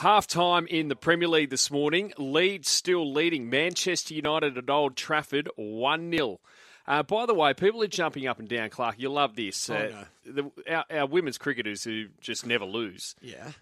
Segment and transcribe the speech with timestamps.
[0.00, 2.12] Half time in the Premier League this morning.
[2.18, 3.48] Leeds still leading.
[3.48, 6.38] Manchester United at Old Trafford 1 0.
[6.86, 8.96] Uh, by the way, people are jumping up and down, Clark.
[8.98, 9.70] You love this.
[9.70, 13.16] Oh, Uh, the, our, our women's cricketers who just never lose.
[13.22, 13.52] Yeah.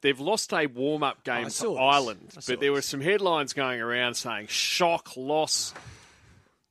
[0.00, 1.64] They've lost a warm up game I to this.
[1.64, 5.74] Ireland, but there were some headlines going around saying shock, loss.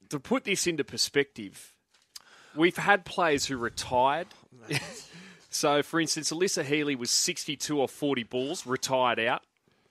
[0.09, 1.71] To put this into perspective,
[2.57, 4.27] we've had players who retired.
[5.53, 9.43] so, for instance, Alyssa Healy was 62 off 40 balls, retired out.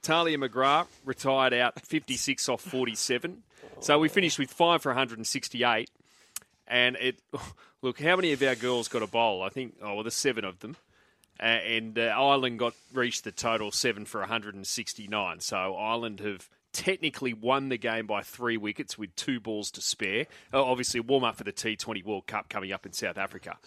[0.02, 3.42] Tahlia McGrath retired out 56 off 47.
[3.80, 5.90] So we finished with five for 168.
[6.66, 7.20] And it,
[7.82, 9.42] look, how many of our girls got a bowl?
[9.42, 10.76] I think, oh, well, there's seven of them.
[11.40, 15.40] Uh, and uh, Ireland got reached the total seven for 169.
[15.40, 20.26] So Ireland have technically won the game by three wickets with two balls to spare.
[20.52, 23.58] Uh, obviously, warm up for the T20 World Cup coming up in South Africa.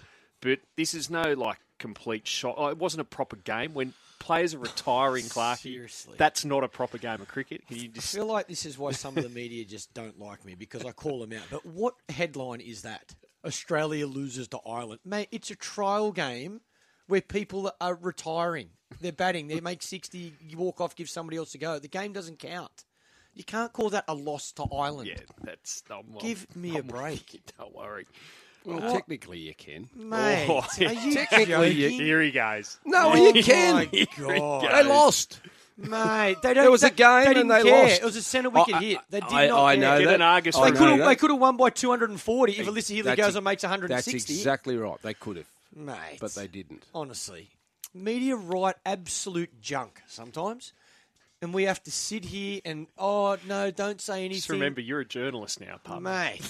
[0.46, 2.54] But this is no like complete shot.
[2.58, 5.26] Oh, it wasn't a proper game when players are retiring.
[5.30, 6.14] Clark, Seriously.
[6.20, 7.68] that's not a proper game of cricket.
[7.68, 10.20] Can you I just feel like this is why some of the media just don't
[10.20, 11.46] like me because I call them out.
[11.50, 13.16] But what headline is that?
[13.44, 15.00] Australia loses to Ireland.
[15.04, 16.62] Mate, it's a trial game
[17.08, 18.70] where people are retiring.
[19.02, 19.48] They're batting.
[19.48, 21.80] They make 60, you walk off, give somebody else a go.
[21.80, 22.86] The game doesn't count.
[23.34, 25.10] You can't call that a loss to Ireland.
[25.10, 27.42] yeah, that's um, I'm, Give me a I'm- break.
[27.58, 28.06] Don't worry.
[28.66, 28.92] Well, oh.
[28.94, 29.90] technically you can.
[29.96, 32.00] Mate, Oh, are you Technically, you- joking?
[32.06, 32.80] Here he goes.
[32.86, 33.76] No, Oh you can.
[33.76, 34.72] my God.
[34.72, 35.40] They lost.
[35.78, 36.64] Mate, they don't.
[36.64, 37.84] There was a they, game they and didn't they care.
[37.84, 38.02] lost.
[38.02, 38.98] It was a centre wicket I- hit.
[39.10, 39.82] They did I- not I care.
[39.82, 40.16] know Get that.
[40.16, 41.00] an Argus I They know could have.
[41.00, 41.06] that.
[41.08, 43.94] They could have won by 240 if Alyssa Healy That's goes ex- and makes 160.
[43.94, 44.34] That's 160.
[44.36, 45.02] exactly right.
[45.02, 46.84] They could have, Mate, but they didn't.
[46.96, 47.50] honestly,
[47.94, 50.72] media write absolute junk sometimes,
[51.42, 54.36] and we have to sit here and oh no, don't say anything.
[54.38, 56.02] Just remember, you're a journalist now, pub.
[56.02, 56.42] mate.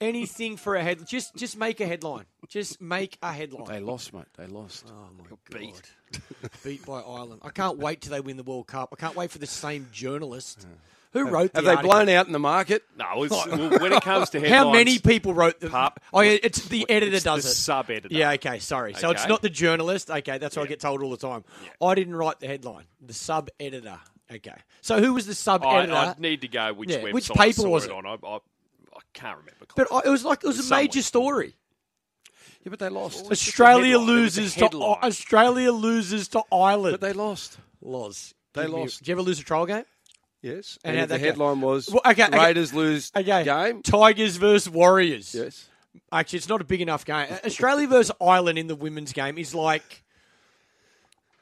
[0.00, 1.06] Anything for a head.
[1.06, 2.26] Just just make a headline.
[2.48, 3.66] Just make a headline.
[3.66, 4.24] They lost, mate.
[4.36, 4.86] They lost.
[4.88, 5.38] Oh my god!
[5.50, 5.82] beat.
[6.64, 7.42] Beat by Ireland.
[7.44, 8.90] I can't wait till they win the World Cup.
[8.92, 10.66] I can't wait for the same journalist
[11.12, 11.50] who wrote.
[11.54, 11.90] Have the they article.
[11.90, 12.84] blown out in the market?
[12.96, 15.68] No, it's, well, when it comes to headlines, How many people wrote the?
[15.68, 16.00] Pup.
[16.12, 17.54] Oh, yeah, it's the editor it's does the it.
[17.54, 18.14] sub-editor.
[18.14, 18.94] Yeah, okay, sorry.
[18.94, 20.10] So it's not the journalist.
[20.10, 21.44] Okay, that's what I get told all the time.
[21.82, 22.84] I didn't write the headline.
[23.04, 23.98] The sub editor.
[24.32, 24.54] Okay.
[24.80, 25.94] So who was the sub I, editor?
[25.94, 27.94] I need to go which Yeah, website which I paper saw was it it?
[27.94, 28.06] on.
[28.06, 28.38] I, I, I
[29.16, 29.66] can't remember.
[29.76, 30.84] but I, it was like it was a Someone.
[30.84, 31.54] major story.
[32.62, 33.22] Yeah, but they lost.
[33.22, 34.08] Well, Australia headline.
[34.08, 34.98] It was a loses to headline.
[35.02, 36.92] Australia loses to Ireland.
[36.94, 37.58] But they lost.
[37.80, 38.34] Loz.
[38.54, 38.98] They Give me- lost.
[38.98, 39.84] Did you ever lose a trial game?
[40.42, 40.78] Yes.
[40.84, 41.26] And And, the that go?
[41.26, 42.38] headline was Well, okay, okay.
[42.38, 43.44] Raiders lose Okay.
[43.44, 43.82] game.
[43.82, 45.34] Tigers versus Warriors.
[45.34, 45.68] Yes.
[46.12, 47.26] Actually, it's not a big enough game.
[47.44, 50.02] Australia versus Ireland in the women's game is like.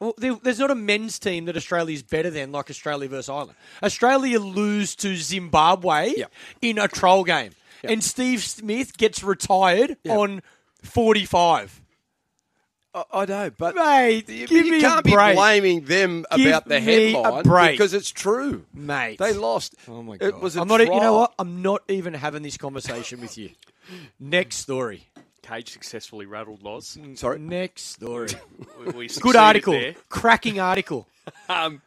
[0.01, 3.29] Well, there, there's not a men's team that Australia is better than like Australia versus
[3.29, 3.55] Ireland.
[3.83, 6.33] Australia lose to Zimbabwe Yep.
[6.63, 7.53] in a trial game,
[7.91, 10.17] and Steve Smith gets retired Yep.
[10.19, 10.43] on
[10.83, 11.81] 45.
[12.95, 15.31] I, I know, but Mate, you, give you me can't a break.
[15.33, 17.73] be blaming them Give about the me a headline break.
[17.73, 18.65] because it's true.
[18.73, 19.75] Mate, They lost.
[19.89, 20.27] Oh my god!
[20.29, 20.81] It was a I'm not.
[20.81, 21.35] You know what?
[21.39, 23.51] I'm not even having this conversation with you.
[24.21, 25.09] Next story.
[25.43, 26.97] Cage successfully rattled Loz.
[27.17, 27.39] Sorry.
[27.39, 28.29] Next story.
[28.87, 29.73] We, we Good article.
[29.75, 29.95] There.
[30.09, 31.07] Cracking article.
[31.49, 31.81] Um,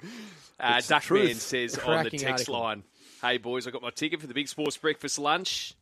[0.59, 1.41] uh, Duckman truth.
[1.41, 2.53] says on the text article.
[2.59, 2.83] line,
[3.21, 5.73] "Hey boys, I got my ticket for the Big Sports Breakfast Lunch."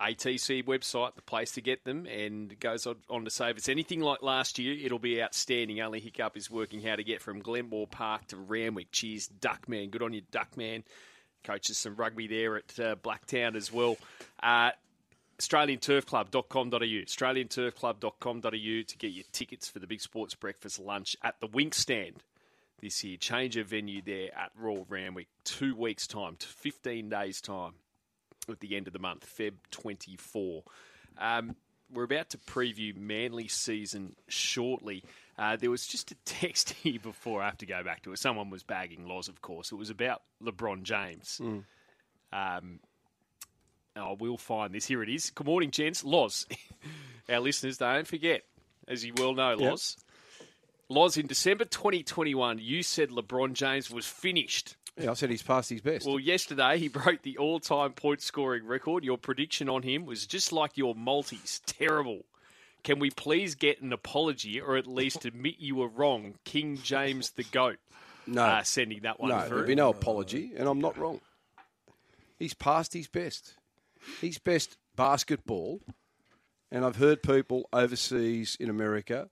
[0.00, 4.00] ATC website, the place to get them, and goes on, to say if it's anything
[4.00, 5.80] like last year, it'll be outstanding.
[5.80, 8.92] Only hiccup is working how to get from Glenmore Park to Randwick.
[8.92, 9.90] Cheers, Duckman.
[9.90, 10.84] Good on you, Duckman.
[11.42, 13.96] Coaches some rugby there at uh, Blacktown as well.
[14.42, 14.70] Uh,
[15.38, 21.74] AustralianTurfClub.com.au, AustralianTurfClub.com.au to get your tickets for the Big Sports Breakfast Lunch at the Winx
[21.74, 22.22] Stand
[22.80, 23.16] this year.
[23.16, 25.28] Change of venue there at Royal Randwick.
[25.44, 27.72] Two weeks' time, to 15 days' time
[28.52, 30.62] at the end of the month, Feb 24.
[31.18, 31.56] Um,
[31.92, 35.04] we're about to preview Manly season shortly.
[35.38, 38.18] Uh, there was just a text here before I have to go back to it.
[38.18, 39.72] Someone was bagging Loz, of course.
[39.72, 41.40] It was about LeBron James.
[42.32, 42.80] Um,
[43.96, 44.86] I will find this.
[44.86, 45.30] Here it is.
[45.30, 46.04] Good morning, gents.
[46.04, 46.46] Loz.
[47.28, 48.42] Our listeners, don't forget,
[48.86, 49.96] as you well know, Loz.
[50.88, 54.76] Loz, in December 2021, you said LeBron James was finished.
[55.00, 56.06] Yeah, I said he's past his best.
[56.06, 59.04] Well, yesterday he broke the all-time point scoring record.
[59.04, 62.24] Your prediction on him was just like your multis, terrible.
[62.84, 67.30] Can we please get an apology or at least admit you were wrong, King James
[67.30, 67.78] the goat?
[68.26, 69.48] no, Uh, sending that one no, through.
[69.48, 71.20] there'll be no apology, and I'm not wrong.
[72.38, 73.54] He's past his best.
[74.20, 75.80] His best basketball,
[76.70, 79.28] and I've heard people overseas in America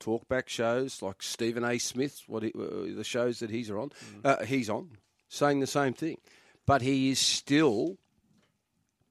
[0.00, 1.78] talkback shows like Stephen A.
[1.78, 3.90] Smith, what he, uh, the shows that he's on,
[4.24, 4.90] uh, he's on,
[5.28, 6.18] saying the same thing.
[6.66, 7.98] But he is still,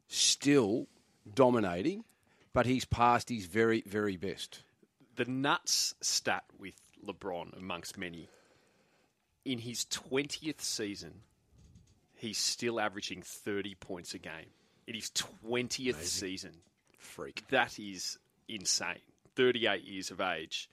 [0.07, 0.87] still
[1.33, 2.03] dominating.
[2.53, 4.61] But he's past his very, very best.
[5.15, 6.75] the nuts stat with
[7.05, 8.29] LeBron amongst many.
[9.45, 11.13] in his 20th season,
[12.15, 14.51] he's still averaging 30 points a game.
[14.87, 16.51] In his 20th season.
[16.97, 17.43] Freak.
[17.49, 18.99] That is insane.
[19.35, 20.69] 38 years of age.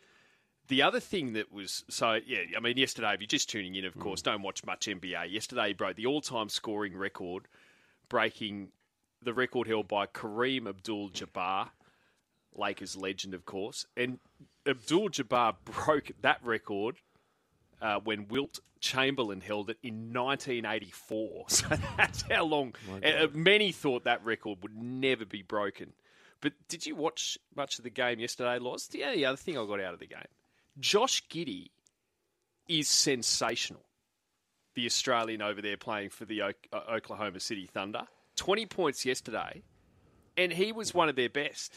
[0.69, 3.85] The other thing that was so yeah, I mean yesterday if you're just tuning in,
[3.85, 5.33] of course, don't watch much NBA.
[5.33, 7.49] Yesterday he broke the all-time scoring record,
[8.09, 8.69] breaking
[9.23, 11.71] the record held by Kareem Abdul-Jabbar,
[12.55, 14.21] Lakers legend, of course, and
[14.67, 16.97] Abdul-Jabbar broke that record
[17.83, 21.47] uh, when Wilt Chamberlain held it in 1984.
[21.49, 21.67] So
[21.97, 22.75] that's how long.
[23.05, 25.93] uh, many thought that record would never be broken.
[26.41, 28.87] But did you watch much of the game yesterday, Loz?
[28.89, 30.21] The only other thing I got out of the game,
[30.79, 31.69] Josh Giddey
[32.69, 33.85] is sensational.
[34.75, 38.07] The Australian over there playing for the o- uh, Oklahoma City Thunder.
[38.37, 39.63] 20 points yesterday,
[40.37, 41.75] and he was one of their best.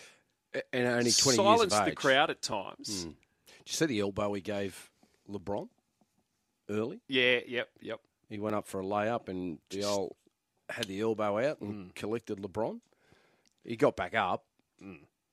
[0.71, 3.05] And only 20 Silenced years of the crowd at times.
[3.05, 3.15] Did
[3.65, 4.91] you see the elbow he gave
[5.29, 5.67] LeBron
[6.69, 7.01] early?
[7.07, 7.99] Yeah, yep, yep.
[8.29, 10.15] He went up for a layup and the old
[10.69, 12.79] had the elbow out and collected LeBron.
[13.65, 14.45] He got back up,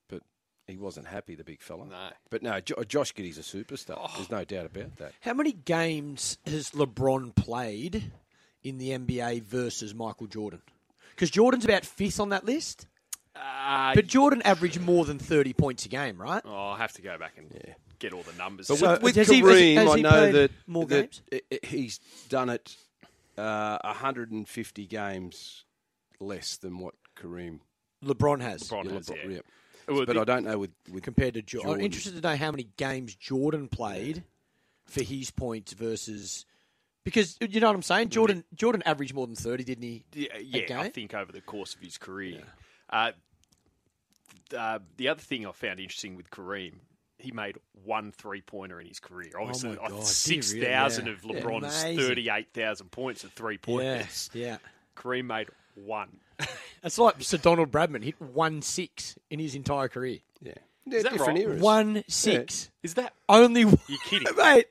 [0.09, 0.23] but
[0.67, 1.87] he wasn't happy, the big fella.
[1.87, 2.09] No.
[2.31, 4.11] But no, jo- Josh Giddey's a superstar.
[4.17, 5.13] There's no doubt about that.
[5.21, 8.13] How many games has LeBron played
[8.63, 10.63] in the NBA versus Michael Jordan?
[11.11, 12.87] Because Jordan's about fifth on that list,
[13.37, 16.43] Uh, but Jordan averaged more than 30 points a game, right?
[16.45, 18.69] oh, I'll have to go back and get all the numbers.
[18.69, 21.11] But So- with, with has he- has he- Kareem, has I know that, more that
[21.11, 21.23] games?
[21.33, 21.99] i- i- he's
[22.29, 22.77] done it
[23.39, 25.65] uh, 150 games
[26.19, 27.61] less than what Kareem.
[28.05, 29.31] LeBron has LeBron yeah, has, LeBron- yeah.
[29.31, 29.41] yeah.
[29.89, 31.73] Well, But the- I don't know with, with compared to Jordan.
[31.75, 34.23] I'm interested to know how many games Jordan played
[34.87, 36.45] for his points versus.
[37.03, 40.05] Because you know what I'm saying, Jordan Jordan averaged more than thirty, didn't he?
[40.13, 42.43] Yeah, yeah I think over the course of his career.
[42.91, 43.13] Uh,
[44.57, 46.75] uh, the other thing I found interesting with Kareem,
[47.19, 49.31] he made one three pointer in his career.
[49.41, 50.67] Obviously, Oh my uh, God, did really?
[50.67, 51.13] thousand Yeah.
[51.13, 52.07] of LeBron's Amazing.
[52.07, 54.29] thirty-eight thousand points of three pointers.
[54.35, 54.59] yeah.
[54.97, 56.09] Kareem made one.
[56.83, 60.19] It's like Sir Donald Bradman hit one six in his entire career.
[60.41, 60.53] yeah,
[60.87, 61.47] yeah that different right?
[61.47, 61.61] eras.
[61.61, 63.79] One six, Is that only one.
[63.89, 64.29] you kidding?
[64.37, 64.67] mate?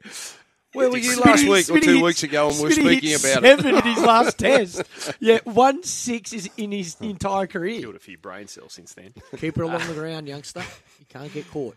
[0.74, 2.74] Where were you Smitty- last week or two Smitty- weeks ago, and we were Smitty
[2.98, 3.58] speaking hit about it?
[3.60, 4.82] seven in his last test.
[5.20, 7.82] Yeah, one six is in his entire career.
[7.82, 9.14] killed a few brain cells since then?
[9.38, 10.62] Keep it along the ground, youngster.
[11.00, 11.76] You can't get caught.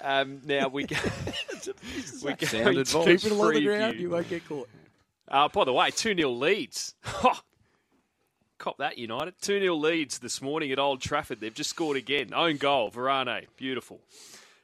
[0.00, 0.96] Um, now we go.
[2.22, 3.04] we go Sound to advice.
[3.04, 3.64] Keep it along the preview.
[3.78, 4.00] ground.
[4.00, 4.68] You won't get caught.
[5.28, 6.94] Uh, by the way, 2 0 Leeds.
[7.04, 7.42] Ha!
[8.58, 9.34] Cop that, United.
[9.40, 11.40] 2 0 Leeds this morning at Old Trafford.
[11.40, 12.32] They've just scored again.
[12.34, 13.46] Own goal, Varane.
[13.56, 14.00] Beautiful.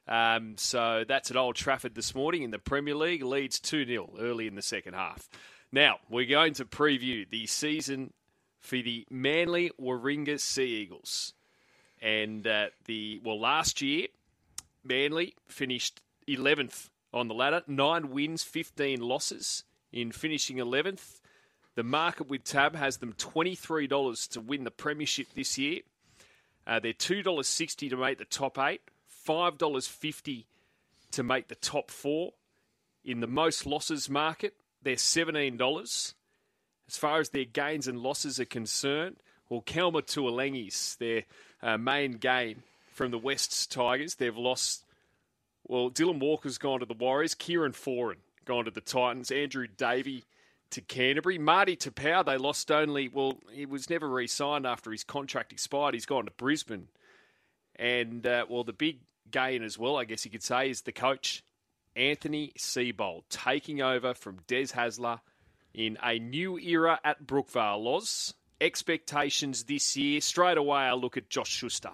[0.09, 3.23] Um, so that's at Old Trafford this morning in the Premier League.
[3.23, 5.29] Leeds 2 0 early in the second half.
[5.71, 8.13] Now, we're going to preview the season
[8.61, 11.35] for the Manly Warringah Sea Eagles.
[12.01, 14.09] And uh, the, well, last year,
[14.85, 21.21] Manly finished 11th on the ladder, nine wins, 15 losses in finishing 11th.
[21.75, 25.81] The market with Tab has them $23 to win the Premiership this year.
[26.67, 28.83] Uh, they're $2.60 to make the top eight,
[29.27, 30.45] $5.50
[31.13, 32.33] to make the top four.
[33.05, 36.15] In the most losses market, they're $17.
[36.89, 39.17] As far as their gains and losses are concerned,
[39.49, 41.25] well, Kelma Tuilagi's their
[41.63, 44.17] uh, main gain from the West's Tigers.
[44.17, 44.85] They've lost,
[45.67, 50.25] well, Dylan Walker's gone to the Warriors, Kieran Foran gone to the Titans, Andrew Davey
[50.73, 51.39] to Canterbury.
[51.39, 55.95] Marty Taupau, they lost only, well, he was never re signed after his contract expired.
[55.95, 56.89] He's gone to Brisbane.
[57.77, 59.01] And, uh, well, the big
[59.31, 61.43] gain as well, I guess you could say, is the coach,
[61.95, 65.21] Anthony Seibold, taking over from Des Hasler
[65.75, 67.83] in a new era at Brookvale.
[67.83, 70.21] Loz, expectations this year.
[70.21, 71.93] Straight away, I look at Josh Schuster,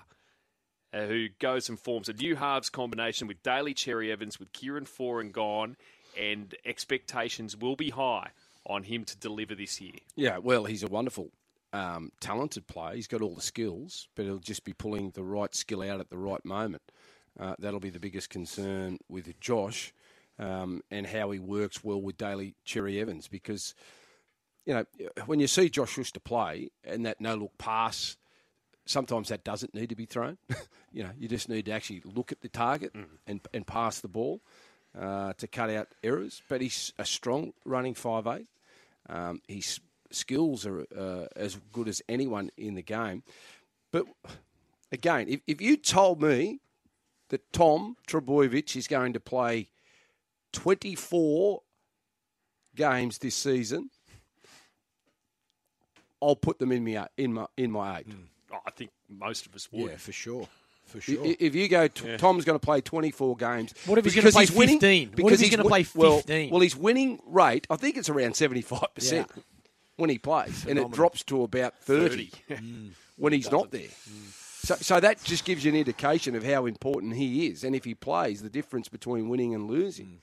[0.92, 4.84] uh, who goes and forms a new halves combination with Daly Cherry Evans, with Kieran
[4.84, 5.76] Foran gone,
[6.18, 8.30] and expectations will be high
[8.68, 9.92] on him to deliver this year.
[10.16, 11.30] Yeah, well, he's a wonderful,
[11.72, 12.94] um, talented player.
[12.94, 16.10] He's got all the skills, but he'll just be pulling the right skill out at
[16.10, 16.82] the right moment.
[17.38, 19.92] Uh, that'll be the biggest concern with Josh
[20.38, 23.74] um, and how he works well with Daly Cherry Evans because,
[24.66, 24.84] you know,
[25.26, 28.16] when you see Josh Schuster play and that no look pass,
[28.86, 30.38] sometimes that doesn't need to be thrown.
[30.92, 32.92] you know, you just need to actually look at the target
[33.26, 34.40] and, and pass the ball
[34.98, 36.42] uh, to cut out errors.
[36.48, 38.46] But he's a strong running five eight.
[39.08, 43.22] Um, his skills are uh, as good as anyone in the game.
[43.90, 44.06] But
[44.92, 46.60] again, if, if you told me
[47.30, 49.68] that Tom Trbojevic is going to play
[50.52, 51.62] 24
[52.74, 53.90] games this season,
[56.20, 58.06] I'll put them in my in my in my eight.
[58.52, 59.90] Oh, I think most of us would.
[59.90, 60.48] Yeah, for sure.
[60.88, 61.18] For sure.
[61.38, 63.74] If you go, t- Tom's going to play 24 games.
[63.86, 65.08] What if he's gonna play winning- 15?
[65.08, 66.50] What if because he's gonna play 15?
[66.50, 69.42] Well, his winning rate, I think it's around 75% Yeah.
[69.96, 72.30] when he plays, and it drops to about 30,
[73.16, 73.88] when he's not there.
[74.62, 77.84] So, so that just gives you an indication of how important he is, and if
[77.84, 80.20] he plays, the difference between winning and losing.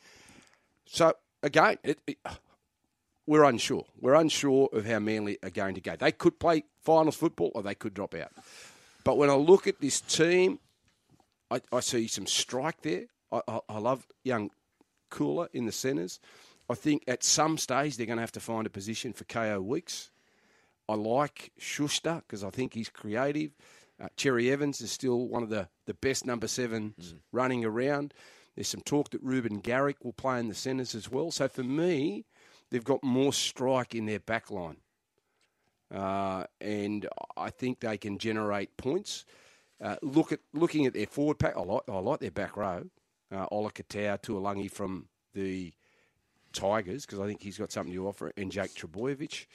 [0.88, 2.18] So again, it, it,
[3.28, 3.86] we're unsure.
[4.00, 5.96] We're unsure of how Manly are going to go.
[5.96, 8.32] They could play finals football, or they could drop out.
[9.06, 10.60] But when I look at this team,
[11.50, 13.06] I, I see some strike there.
[13.32, 14.50] I, I, I love young
[15.10, 16.20] Koula in the centres.
[16.70, 19.64] I think at some stage they're going to have to find a position for Kaeo
[19.64, 20.10] Weekes.
[20.90, 23.52] I like Schuster because I think he's creative.
[24.02, 28.14] Uh, Cherry Evans is still one of the, the best number sevens running around.
[28.56, 31.30] There's some talk that Reuben Garrick will play in the centres as well.
[31.30, 32.26] So for me,
[32.72, 34.78] they've got more strike in their back line.
[35.96, 39.26] Uh, and I think they can generate points.
[39.82, 41.56] Uh, look at looking at their forward pack.
[41.56, 42.86] I like I like their back row.
[43.32, 45.74] Uh, Ola Katau, Tuilagi from the
[46.54, 49.46] Tigers because I think he's got something to offer, and Jake Trbojevic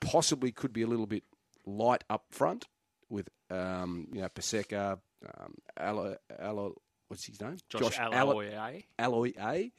[0.00, 1.24] possibly could be a little bit
[1.66, 2.66] light up front
[3.08, 4.98] with um, you know Paseka,
[5.38, 6.74] um, Alo, Alo,
[7.08, 7.56] what's his name?
[7.68, 8.84] Josh, Allo- Alloy.
[8.98, 9.72] Alloy A.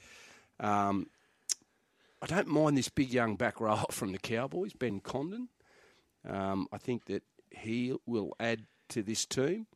[0.60, 1.08] Um,
[2.22, 5.50] I don't mind this big young back row from the Cowboys, Ben Condon.
[6.28, 9.68] Um, I think that he will add to this team.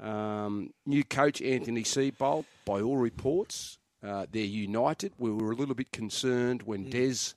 [0.00, 5.12] Um, new coach Anthony Seibold, by all reports, uh, they're united.
[5.18, 7.34] We were a little bit concerned when Des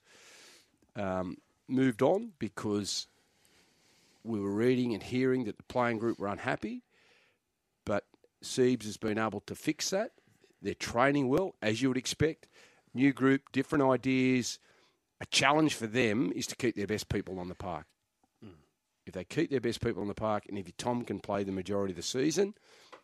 [0.95, 1.37] um,
[1.67, 3.07] moved on because
[4.23, 6.81] we were reading and hearing that the playing group were unhappy.
[7.85, 8.05] But
[8.41, 10.11] Siebes has been able to fix that.
[10.61, 12.47] They're training well, as you would expect.
[12.93, 14.57] New group, different ideas.
[15.21, 17.85] A challenge for them is to keep their best people on the park.
[19.05, 21.51] If they keep their best people on the park, and if Tom can play the
[21.51, 22.55] majority of the season,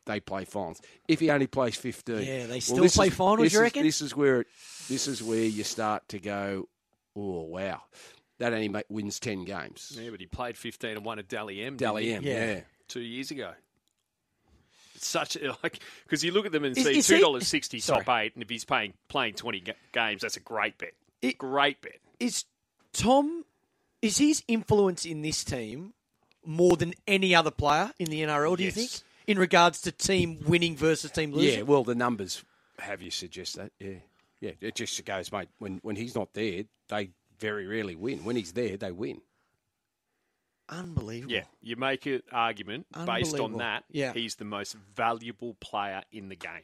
[0.06, 0.82] they play finals.
[1.08, 3.64] If he only plays fifteen, Yeah, they still this play is- finals, This you is-
[3.64, 3.84] reckon?
[3.84, 4.48] This is where it,
[4.88, 6.68] this is where you start to go.
[7.16, 7.82] Oh wow,
[8.40, 9.96] that only make, wins ten games.
[10.00, 11.74] Yeah, but he played 15 and won at Dally M.
[11.78, 12.14] didn't Dally?
[12.14, 12.46] M, Yeah.
[12.54, 12.62] yeah.
[12.88, 13.52] two years ago.
[14.98, 17.80] Such a- like because you look at them and Is- see is two dollars sixty
[17.80, 20.94] top eight, and if he's playing playing twenty ga- games, that's a great bet.
[21.22, 22.00] It- great bet.
[22.20, 22.46] Is
[22.94, 23.46] Tom,
[24.02, 25.94] is his influence in this team
[26.46, 28.92] more than any other player in the NRL, do you think?
[29.28, 31.60] In regards to team winning versus team losing?
[31.60, 32.44] Yeah, well, the numbers
[32.80, 33.72] have you suggest that.
[33.80, 34.00] Yeah,
[34.40, 34.52] yeah.
[34.60, 35.50] It just goes, mate.
[35.60, 38.24] When when he's not there, they very rarely win.
[38.24, 39.22] When he's there, they win.
[40.68, 41.34] Unbelievable.
[41.34, 43.84] Yeah, you make an argument based on that.
[43.92, 44.14] Yeah.
[44.14, 46.64] he's the most valuable player in the game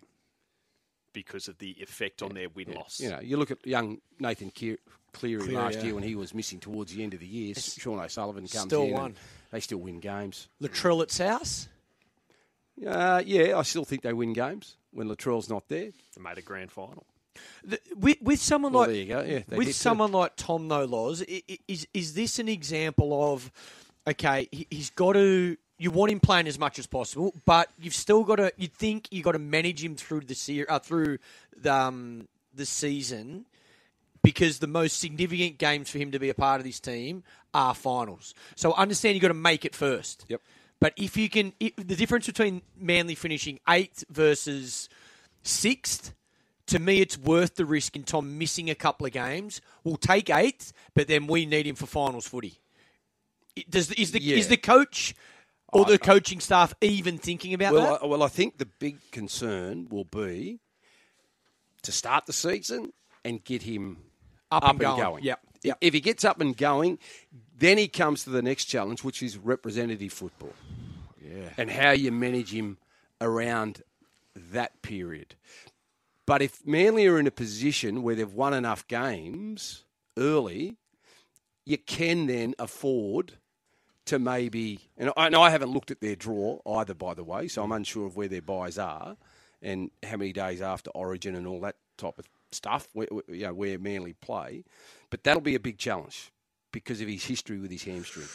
[1.24, 3.00] because of the effect on their win loss.
[3.00, 4.78] You know, you look at young Nathan Cleary,
[5.14, 5.84] Cleary, last yeah.
[5.86, 7.56] year when he was missing towards the end of the year.
[7.56, 8.92] Sean O'Sullivan comes Still in.
[8.94, 9.06] won.
[9.06, 9.16] and
[9.52, 10.48] They still win games.
[10.62, 11.68] Latrell at South?
[12.86, 15.90] Uh, yeah, I still think they win games when Latrell's not there.
[16.16, 17.06] They made a grand final.
[17.64, 19.22] The, with, with someone Well, like there you go.
[19.22, 19.72] Yeah, with did too.
[19.74, 23.52] someone like Tom No Laws, i- i- is is this an example of
[24.08, 24.48] okay?
[24.52, 25.58] He's got to.
[25.80, 28.52] You want him playing as much as possible, but you've still got to.
[28.58, 31.20] You think you have got to manage him through the se- uh, through
[31.56, 33.46] the um, the season
[34.24, 37.74] because the most significant games for him to be a part of this team are
[37.74, 38.34] finals.
[38.56, 40.26] So understand you've got to make it first.
[40.28, 40.42] Yep.
[40.80, 44.90] But if you can, if, the difference between Manly finishing eighth versus
[45.44, 46.14] sixth,
[46.68, 49.62] to me, it's worth the risk in Tom missing a couple of games.
[49.84, 52.60] We'll take eighth, but then we need him for finals footy.
[53.70, 54.36] Does is the Yeah.
[54.38, 55.16] is the coach
[55.74, 58.04] or the coaching staff even thinking about Well, that?
[58.04, 60.60] I, well, I think the big concern will be
[61.84, 62.94] to start the season
[63.26, 63.98] and get him
[64.52, 65.02] Up up, and going.
[65.02, 65.24] going.
[65.24, 65.78] Yep, If- yep.
[65.82, 67.00] If he gets up and going,
[67.58, 70.54] then he comes to the next challenge, which is representative football.
[71.22, 71.50] Yeah.
[71.58, 72.78] And how you manage him
[73.20, 73.82] around
[74.36, 75.36] that period.
[76.26, 79.84] But if Manly are in a position where they've won enough games
[80.18, 80.78] early,
[81.66, 83.34] you can then afford
[84.08, 87.48] to maybe, and I, and I haven't looked at their draw either, by the way,
[87.48, 89.18] so I'm unsure of where their buys are
[89.62, 93.54] and how many days after Origin and all that type of stuff, where, you know,
[93.54, 94.64] where Manly play.
[95.10, 96.32] But that'll be a big challenge
[96.72, 98.28] because of his history with his hamstring.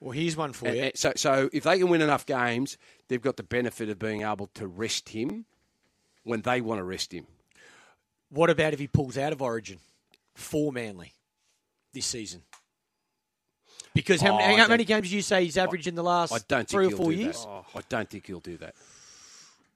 [0.00, 0.82] Well, here's one for And- you.
[0.84, 4.22] and so, so if they can win enough games, they've got the benefit of being
[4.22, 5.44] able to rest him
[6.22, 7.26] when they want to rest him.
[8.30, 9.78] What about if he pulls out of Origin
[10.34, 11.12] for Manly
[11.92, 12.42] this season?
[14.00, 16.32] Because how, Oh, many, how many games do you say he's averaged in the last
[16.32, 17.44] I don't think three or he'll four do years?
[17.44, 17.64] that.
[17.74, 18.74] I don't think he'll do that.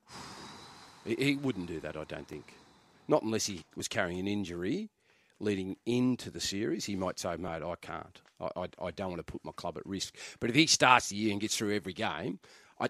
[1.06, 1.96] He, he wouldn't do that.
[1.98, 2.54] I don't think.
[3.08, 4.88] Not unless he was carrying an injury
[5.38, 6.86] leading into the series.
[6.86, 8.22] He might say, "Mate, I can't.
[8.40, 11.10] I, I, I don't want to put my club at risk." But if he starts
[11.10, 12.38] the year and gets through every game,
[12.80, 12.88] I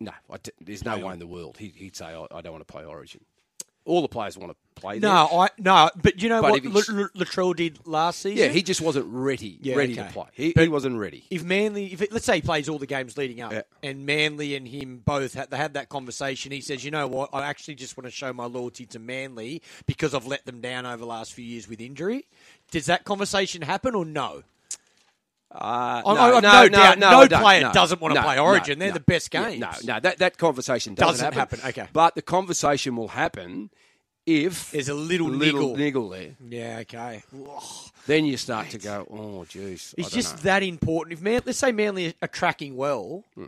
[0.00, 2.66] No, I there's no way in the world he, he'd say I, I don't want
[2.66, 3.20] to play Origin.
[3.84, 5.00] All the players want to play.
[5.00, 5.38] No, there.
[5.40, 8.38] I no, but you know But what if he's- L- L- Latrell did last season.
[8.38, 10.06] yeah, he just wasn't ready, Yeah, ready okay.
[10.06, 10.26] to play.
[10.34, 11.24] He, he wasn't ready.
[11.30, 13.62] if Manly, if it, let's say he plays all the games leading up, Yeah.
[13.82, 17.30] and Manly and him both had they had that conversation, he says, "You know what?
[17.32, 20.86] I actually just want to show my loyalty to Manly because I've let them down
[20.86, 22.26] over the last few years with injury."
[22.70, 24.44] Does that conversation happen or no?
[25.54, 27.40] Uh, I- I have no doubt no don't.
[27.42, 28.78] player No, doesn't wanna no, play no, Origin.
[28.78, 28.94] They're no.
[28.94, 31.88] the best Yeah, no, no, that, that conversation doesn't, Doesn't happen, okay.
[31.92, 33.70] But the conversation will happen
[34.24, 35.76] if There's a little little niggle.
[35.76, 36.36] niggle there.
[36.48, 37.22] Yeah, okay.
[38.06, 39.94] Then you start to go, oh, jeez.
[39.98, 40.42] It's just know.
[40.42, 41.12] that important.
[41.18, 43.46] If Man, let's say Manly are tracking well, Hmm.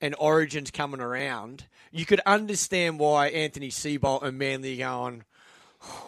[0.00, 5.24] and Origin's coming around, you could understand why Anthony Seibold and Manly are going.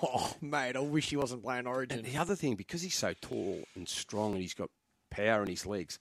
[0.03, 2.01] Oh, mate, I wish he wasn't playing Origin.
[2.01, 4.69] And the other thing, because he's so tall and strong and he's got
[5.15, 5.99] power in his legs,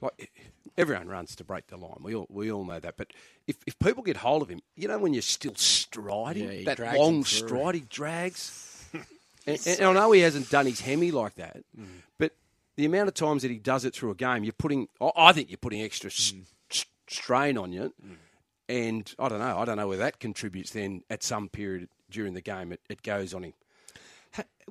[0.00, 0.30] like
[0.76, 1.98] everyone runs to break the line.
[2.02, 2.96] We all we all know that.
[2.96, 3.08] But
[3.46, 6.96] if, if people get hold of him, you know when you're still striding, Yeah, that
[6.96, 8.86] long stride he drags.
[9.46, 11.86] and, and I know he hasn't done his hemi like that, Mm.
[12.18, 12.32] but
[12.76, 14.88] the amount of times that he does it through a game, you're putting.
[15.00, 16.44] I- think you're putting extra Mm.
[17.08, 17.92] strain on you.
[18.70, 19.58] And I don't know.
[19.58, 20.70] I don't know where that contributes.
[20.72, 23.54] Then at some period during the game, it, it goes on him.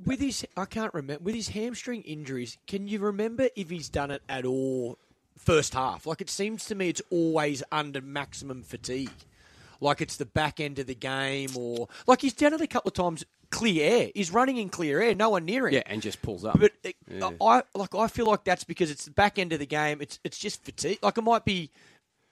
[0.06, 2.58] With his, I can't remember with his hamstring injuries.
[2.68, 4.98] Can you remember if he's done it at all
[5.38, 6.06] first half?
[6.06, 9.10] Like it seems to me, it's always under maximum fatigue.
[9.82, 12.90] Like it's the back end of the game, or like he's done it a couple
[12.90, 13.26] of times.
[13.50, 14.10] Clear air.
[14.14, 15.16] He's running in clear air.
[15.16, 15.74] No one near him.
[15.74, 16.60] Yeah, and just pulls up.
[16.60, 19.60] But uh, it, I like I feel like that's because it's the back end of
[19.60, 20.02] the game.
[20.02, 21.00] It's it's just fatigue.
[21.02, 21.72] Like it might be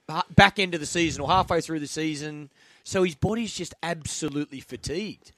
[0.10, 2.50] uh, back end of the season or halfway through the season.
[2.84, 5.32] So his body's just absolutely fatigued,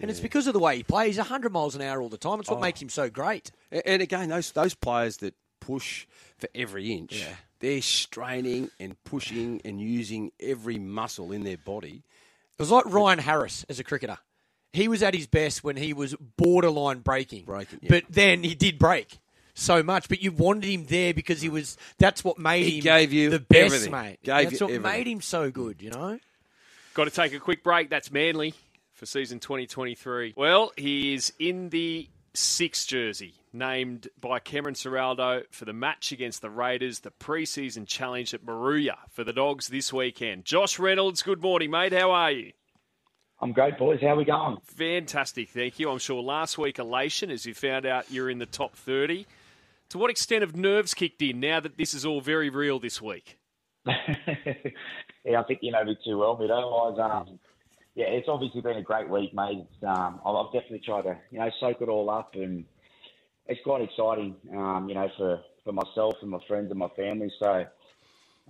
[0.00, 1.18] and it's because of the way he plays.
[1.18, 2.40] hundred miles an hour all the time.
[2.40, 2.62] It's what oh.
[2.62, 3.50] makes him so great.
[3.70, 6.06] And again, those those players that push
[6.38, 7.24] for every inch,
[7.60, 12.02] they're straining and pushing and using every muscle in their body.
[12.58, 14.18] It was like Ryan Harris as a cricketer.
[14.72, 17.44] He was at his best when he was borderline breaking.
[17.44, 17.90] Breaking, yeah.
[17.90, 19.18] But then he did break
[19.54, 20.08] so much.
[20.08, 21.76] But you wanted him there because he was.
[21.98, 23.92] That's what made He him gave you the best, everything.
[23.92, 24.18] mate.
[24.22, 24.98] Gave that's you what everything.
[24.98, 25.80] made him so good.
[25.80, 26.18] You know.
[26.94, 27.90] Got to take a quick break.
[27.90, 28.54] That's Manly
[28.94, 30.34] for season 2023.
[30.36, 36.42] Well, he is in the sixth jersey, named by Cameron Ciraldo for the match against
[36.42, 40.44] the Raiders, the preseason challenge at Moruya for the Dogs this weekend.
[40.44, 41.92] Josh Reynolds, good morning, mate.
[41.92, 42.52] How are you?
[43.40, 44.00] I'm great, boys.
[44.00, 44.58] How we going?
[44.64, 45.90] Fantastic, thank you.
[45.90, 49.26] I'm sure last week elation as you found out you're in the top 30.
[49.90, 53.02] To what extent have nerves kicked in now that this is all very real this
[53.02, 53.38] week?
[53.86, 57.38] yeah, I think you know me too well, but otherwise, um,
[57.94, 59.66] yeah, it's obviously been a great week, mate.
[59.86, 62.64] Um, I've I've definitely tried to you know soak it all up, and
[63.46, 67.32] it's quite exciting, um, you know, for for myself and my friends and my family.
[67.38, 67.66] So,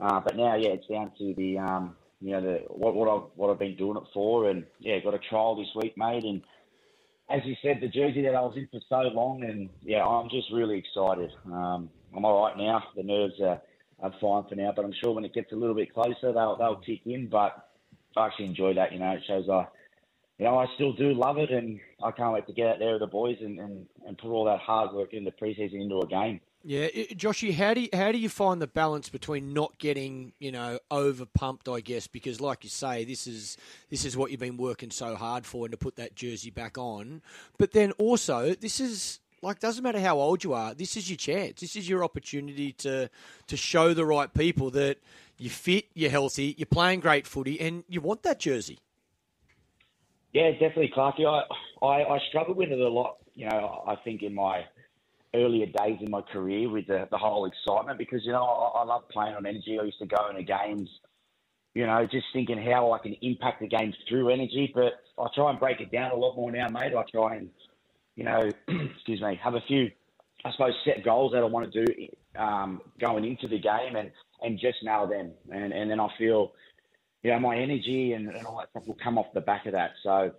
[0.03, 3.31] uh, but now, yeah, it's down to the um, you know the what what I've
[3.37, 6.43] what I've been doing it for, and yeah, got a trial this week, mate, and
[7.31, 10.29] as you said, the jersey that I was in for so long, and yeah, I'm
[10.29, 11.31] just really excited.
[11.47, 12.83] Um, I'm all right now.
[12.97, 13.61] The nerves are,
[14.01, 16.57] are fine for now, but I'm sure when it gets a little bit closer, they'll
[16.57, 17.29] they'll kick in.
[17.29, 17.74] But
[18.17, 18.93] I actually enjoy that.
[18.93, 19.67] You know, it shows I,
[20.39, 22.93] you know, I still do love it, and I can't wait to get out there
[22.93, 26.01] with the boys and, and, and put all that hard work in the preseason into
[26.01, 26.41] a game.
[26.67, 30.51] Yeah, Joshy, how do you, how do you find the balance between not getting you
[30.51, 31.69] know over pumped?
[31.69, 33.59] I guess because, like you say, this is
[33.91, 36.79] this is what you've been working so hard for, and to put that jersey back
[36.79, 37.21] on.
[37.59, 40.73] But then also, this is like doesn't matter how old you are.
[40.73, 41.61] This is your chance.
[41.61, 43.11] This is your opportunity to
[43.47, 44.97] to show the right people that
[45.39, 48.79] you're fit, you're healthy, you're playing great footy, and you want that jersey.
[50.33, 51.27] Yeah, definitely, Clarky.
[51.27, 54.65] I, I, I struggled with it a lot, you know, I think in my
[55.35, 58.85] earlier days in my career with the, the whole excitement because, you know, I, I
[58.85, 59.79] love playing on energy.
[59.81, 60.89] I used to go into games,
[61.75, 64.73] you know, just thinking how I can impact the game through energy.
[64.75, 66.95] But I try and break it down a lot more now, mate.
[66.95, 67.51] I try and,
[68.17, 69.91] you know, excuse me, have a few,
[70.45, 74.11] I suppose, set goals that I want to do um, going into the game and,
[74.45, 75.33] and just nail them.
[75.51, 76.53] And, and then I feel,
[77.23, 79.73] you know, my energy and, and all that stuff will come off the back of
[79.73, 79.93] that.
[80.03, 80.33] So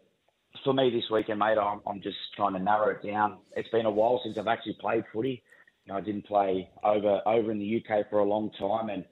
[0.63, 3.37] for me this weekend, mate, I'm, I'm just trying to narrow it down.
[3.55, 5.41] It's been a while since I've actually played footy.
[5.85, 9.05] You know, I didn't play over over in the UK for a long time, and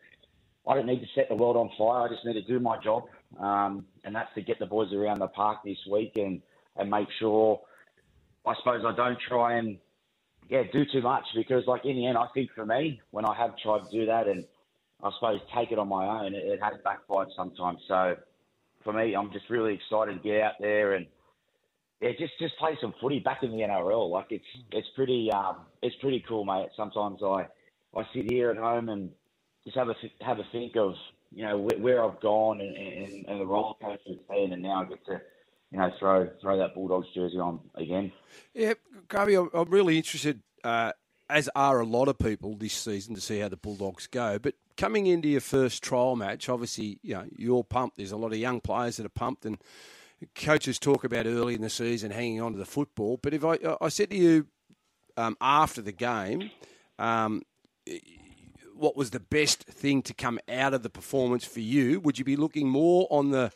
[0.67, 2.07] I don't need to set the world on fire.
[2.07, 3.03] I just need to do my job,
[3.39, 6.41] um, and that's to get the boys around the park this week and
[6.77, 7.61] and make sure.
[8.45, 9.77] I suppose I don't try and
[10.49, 13.35] yeah do too much because, like in the end, I think for me, when I
[13.35, 14.43] have tried to do that and
[15.03, 17.79] I suppose take it on my own, it, it has backfired sometimes.
[17.87, 18.15] So
[18.83, 21.05] for me, I'm just really excited to get out there and
[22.01, 24.09] yeah, just just play some footy back in the NRL.
[24.09, 26.67] Like it's it's pretty um, it's pretty cool, mate.
[26.75, 27.47] Sometimes I
[27.95, 29.09] I sit here at home and
[29.63, 30.95] just have a have a think of
[31.31, 34.61] you know where, where I've gone and, and, and the roller coaster it's been, and
[34.61, 35.21] now I get to
[35.71, 38.11] you know throw throw that Bulldogs jersey on again.
[38.53, 38.73] Yeah,
[39.07, 40.91] Garvey, I'm really interested, uh,
[41.29, 44.39] as are a lot of people this season, to see how the Bulldogs go.
[44.39, 47.97] But coming into your first trial match, obviously, you know, you're pumped.
[47.97, 49.57] There's a lot of young players that are pumped, and
[50.35, 53.17] coaches talk about early in the season hanging on to the football.
[53.21, 54.47] But if I, I said to you
[55.17, 56.51] um, after the game,
[56.99, 57.41] um,
[58.75, 61.99] what was the best thing to come out of the performance for you?
[61.99, 63.51] Would you be looking more on the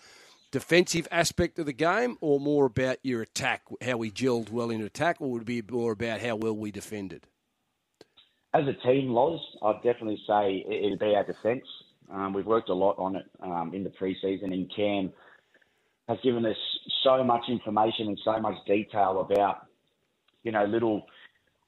[0.52, 4.82] defensive aspect of the game or more about your attack, how we gelled well in
[4.82, 7.28] attack, or would it be more about how well we defended?
[8.58, 11.66] As a team, Loz, I'd definitely say it'd be our defence.
[12.12, 15.14] Um, we've worked a lot on it um, in the preseason, and Cam
[16.08, 16.58] has given us
[17.04, 19.68] so much information and so much detail about,
[20.42, 21.06] you know, little,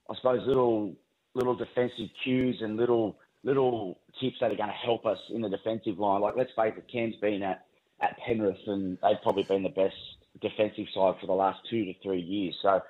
[0.09, 0.95] I suppose, little
[1.35, 5.49] little defensive cues and little little tips that are going to help us in the
[5.49, 6.21] defensive line.
[6.21, 7.65] Like, let's face it, Cam's been at,
[8.01, 9.95] at Penrith and they've probably been the best
[10.41, 12.55] defensive side for the last two to three years.
[12.63, 12.81] So,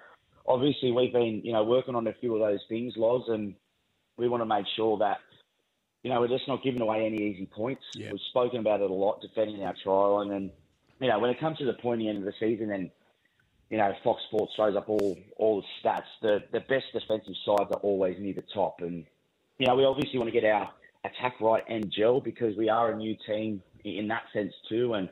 [0.47, 3.55] obviously, we've been, you know, working on a few of those things, Loz, and
[4.19, 5.17] we want to make sure that,
[6.03, 7.83] you know, we're just not giving away any easy points.
[7.95, 8.11] Yeah.
[8.11, 10.19] We've spoken about it a lot, defending our trial.
[10.19, 10.51] And then,
[10.99, 12.91] you know, when it comes to the pointy end of the season and,
[13.69, 16.09] you know, Fox Sports throws up all all the stats.
[16.21, 19.05] The the best defensive sides are always near the top, and
[19.59, 20.71] you know we obviously want to get our
[21.05, 24.95] attack right and gel because we are a new team in that sense too.
[24.95, 25.07] And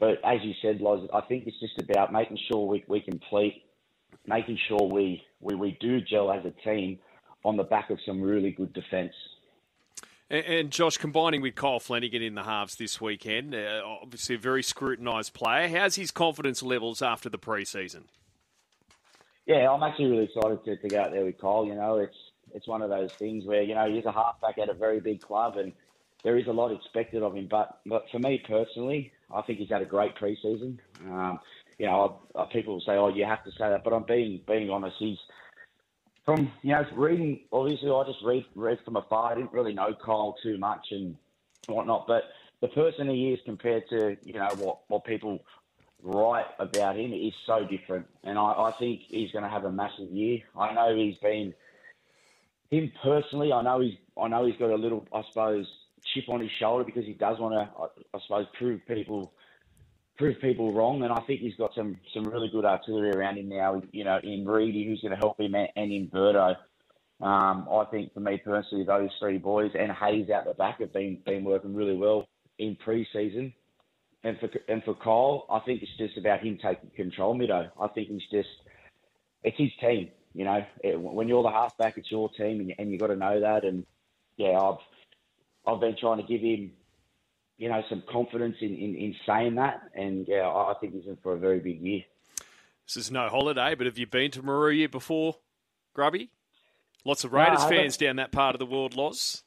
[0.00, 3.64] but as you said, Loz, I think it's just about making sure we we complete,
[4.26, 6.98] making sure we we, we do gel as a team
[7.48, 9.14] on the back of some really good defence.
[10.30, 14.38] And, and Josh, combining with Kyle Flanagan in the halves this weekend, uh, obviously a
[14.38, 15.68] very scrutinised player.
[15.68, 18.04] How's his confidence levels after the preseason?
[19.46, 21.64] Yeah, I'm actually really excited to, to go out there with Kyle.
[21.64, 22.16] You know, it's
[22.54, 25.22] it's one of those things where you know he's a halfback at a very big
[25.22, 25.72] club, and
[26.22, 27.48] there is a lot expected of him.
[27.50, 30.78] But but for me personally, I think he's had a great preseason.
[31.06, 31.38] Um,
[31.78, 34.04] you know, I, I, people will say, "Oh, you have to say that," but I'm
[34.04, 34.96] being being honest.
[34.98, 35.16] He's
[36.28, 37.40] from you know reading.
[37.50, 39.32] Obviously, I just read read from afar.
[39.32, 41.16] I didn't really know Kyle too much and
[41.66, 42.24] whatnot, but
[42.60, 45.38] the person he is compared to you know what what people
[46.02, 49.72] write about him is so different, and I, I think he's going to have a
[49.72, 50.40] massive year.
[50.54, 51.54] I know he's been
[52.70, 53.50] him personally.
[53.50, 55.66] I know he's I know he's got a little I suppose
[56.12, 59.32] chip on his shoulder because he does want to I, I suppose prove people
[60.18, 63.48] prove people wrong, and I think he's got some some really good artillery around him
[63.48, 63.80] now.
[63.92, 66.56] You know, in Reedy, who's going to help him, and in Burdo.
[67.20, 70.92] Um, I think for me personally, those three boys and Hayes out the back have
[70.92, 72.28] been been working really well
[72.58, 73.52] in pre-season.
[74.24, 77.70] And for and for Kyle, I think it's just about him taking control, Mido.
[77.80, 78.48] I think he's just
[79.44, 80.10] it's his team.
[80.34, 83.16] You know, it, when you're the halfback, it's your team, and, and you've got to
[83.16, 83.64] know that.
[83.64, 83.86] And
[84.36, 84.78] yeah, I've
[85.66, 86.72] I've been trying to give him
[87.58, 89.82] you know, some confidence in, in, in saying that.
[89.94, 92.02] And yeah, I think he's in for a very big year.
[92.86, 95.36] This is no holiday, but have you been to Moruya before,
[95.92, 96.30] Grubby?
[97.04, 99.42] Lots of Raiders no, fans down that part of the world, Loz.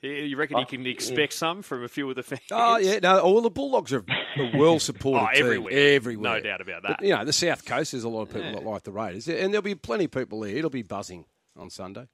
[0.00, 1.38] You reckon you can expect yeah.
[1.38, 2.42] some from a few of the fans?
[2.50, 3.32] Oh yeah, no.
[3.32, 4.04] Well, the Bulldogs are
[4.38, 5.96] a well supported oh, everywhere, team.
[5.96, 6.96] everywhere, no doubt about that.
[6.98, 8.52] But, you know, the South Coast, there's a lot of people yeah.
[8.52, 10.54] that like the Raiders, and there'll be plenty of people there.
[10.54, 11.24] It'll be buzzing
[11.56, 12.06] on Sunday.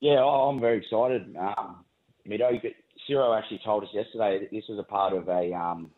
[0.00, 1.36] Yeah, I'm very excited.
[1.36, 1.84] Um,
[2.26, 2.58] Mido,
[3.06, 5.90] Ciro actually told us yesterday that this was a part of a, um,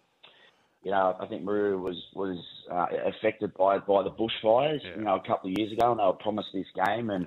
[0.83, 2.38] you know, I think Maru was was
[2.71, 4.97] uh, affected by by the bushfires, yeah.
[4.97, 7.11] you know, a couple of years ago, and they were promised this game.
[7.11, 7.27] And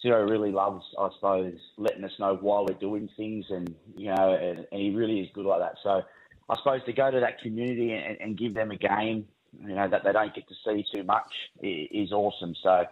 [0.00, 4.34] Ciro really loves, I suppose, letting us know why we're doing things, and you know,
[4.34, 5.76] and, and he really is good like that.
[5.82, 6.02] So
[6.48, 9.26] I suppose to go to that community and, and give them a game,
[9.60, 12.54] you know, that they don't get to see too much is awesome.
[12.62, 12.84] So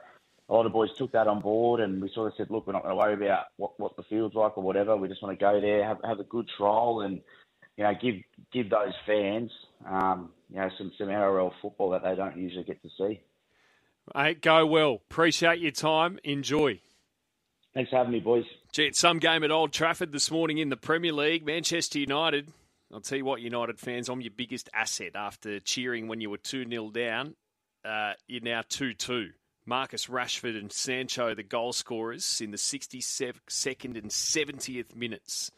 [0.50, 2.72] a lot of boys took that on board, and we sort of said, look, we're
[2.72, 4.96] not going to worry about what, what the field's like or whatever.
[4.96, 7.20] We just want to go there, have have a good trial, and
[7.76, 8.16] you know, give
[8.52, 9.52] give those fans,
[9.88, 13.20] um, you know, some some NRL football that they don't usually get to see.
[14.12, 14.94] Hey, go well.
[15.08, 16.18] Appreciate your time.
[16.24, 16.80] Enjoy.
[17.72, 18.44] Thanks for having me, boys.
[18.72, 21.46] Gee, it's some game at Old Trafford this morning in the Premier League.
[21.46, 22.52] Manchester United.
[22.92, 26.38] I'll tell you what, United fans, I'm your biggest asset after cheering when you were
[26.38, 27.36] 2 0 down.
[27.84, 29.30] Uh, you're now 2 2.
[29.66, 35.50] Marcus Rashford and Sancho, the goal scorers, in the 62nd and 70th minutes.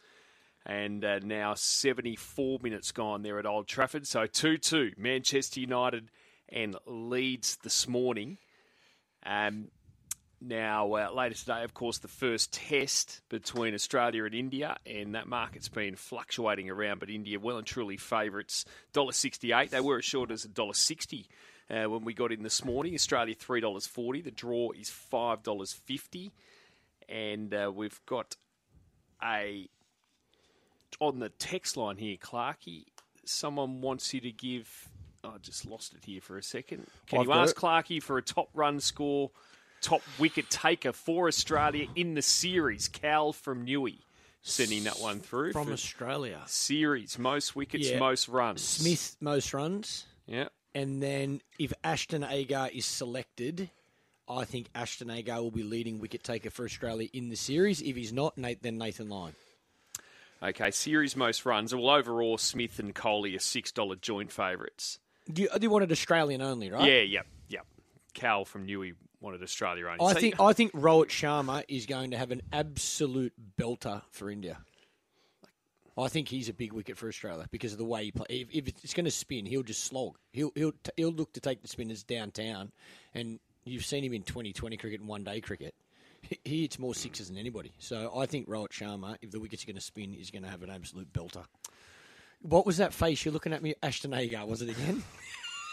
[0.65, 4.07] And uh, now 74 minutes gone there at Old Trafford.
[4.07, 6.09] So 2 2, Manchester United
[6.49, 8.39] and Leeds this morning.
[9.25, 9.69] Um,
[10.41, 15.29] now, uh, later today, of course, the first test between Australia and India, and that
[15.29, 18.65] market's been fluctuating around, but India well and truly favourites.
[18.93, 19.71] $1.68.
[19.71, 21.27] They were as short as $1.60
[21.73, 22.95] uh, when we got in this morning.
[22.95, 24.21] Australia three dollars forty.
[24.21, 26.31] The draw is five dollars fifty,
[27.09, 28.37] and uh, we've got
[29.25, 29.69] a
[31.01, 32.85] on the text line here, Clarkey,
[33.25, 34.89] someone wants you to give.
[35.25, 36.87] oh, I just lost it here for a second.
[37.07, 37.61] Can I've you ask it.
[37.61, 39.31] Clarkey for a top run score,
[39.81, 42.89] top wicket taker for Australia in the series?
[42.89, 44.01] Cal from Newey
[44.43, 45.53] sending that one through.
[45.53, 46.41] From Australia.
[46.47, 47.99] series, most wickets, Yeah.
[47.99, 48.61] most runs.
[48.63, 50.05] Smith, most runs.
[50.27, 50.49] Yeah.
[50.75, 53.71] And then if Ashton Agar is selected,
[54.29, 57.83] I think Ashton Agar will be leading wicket taker for Australia in the series.
[57.83, 59.35] If he's not, Nate, then Nathan Lyon.
[60.43, 61.75] Okay, series most runs.
[61.75, 64.99] Well, overall, Smith and Kohli are $6 joint favourites.
[65.33, 66.89] You, you wanted Australian only, right?
[66.91, 67.67] Yeah, yep, yep.
[68.15, 70.01] Cal from Newey wanted Australia only.
[70.05, 74.31] I So- think I think Rohit Sharma is going to have an absolute belter for
[74.31, 74.59] India.
[75.97, 78.27] I think he's a big wicket for Australia because of the way he plays.
[78.31, 80.17] If, if it's going to spin, he'll just slog.
[80.33, 82.73] He'll he'll t- he'll look to take the spinners downtown,
[83.15, 85.75] and you've seen him in 2020 cricket and one day cricket.
[86.23, 87.73] He, he hits more sixes than anybody.
[87.79, 90.49] So I think Rohit Sharma, if the wickets are going to spin, is going to
[90.49, 91.45] have an absolute belter.
[92.41, 93.75] What was that face you're looking at me?
[93.83, 95.03] Ashton Agar, was it again?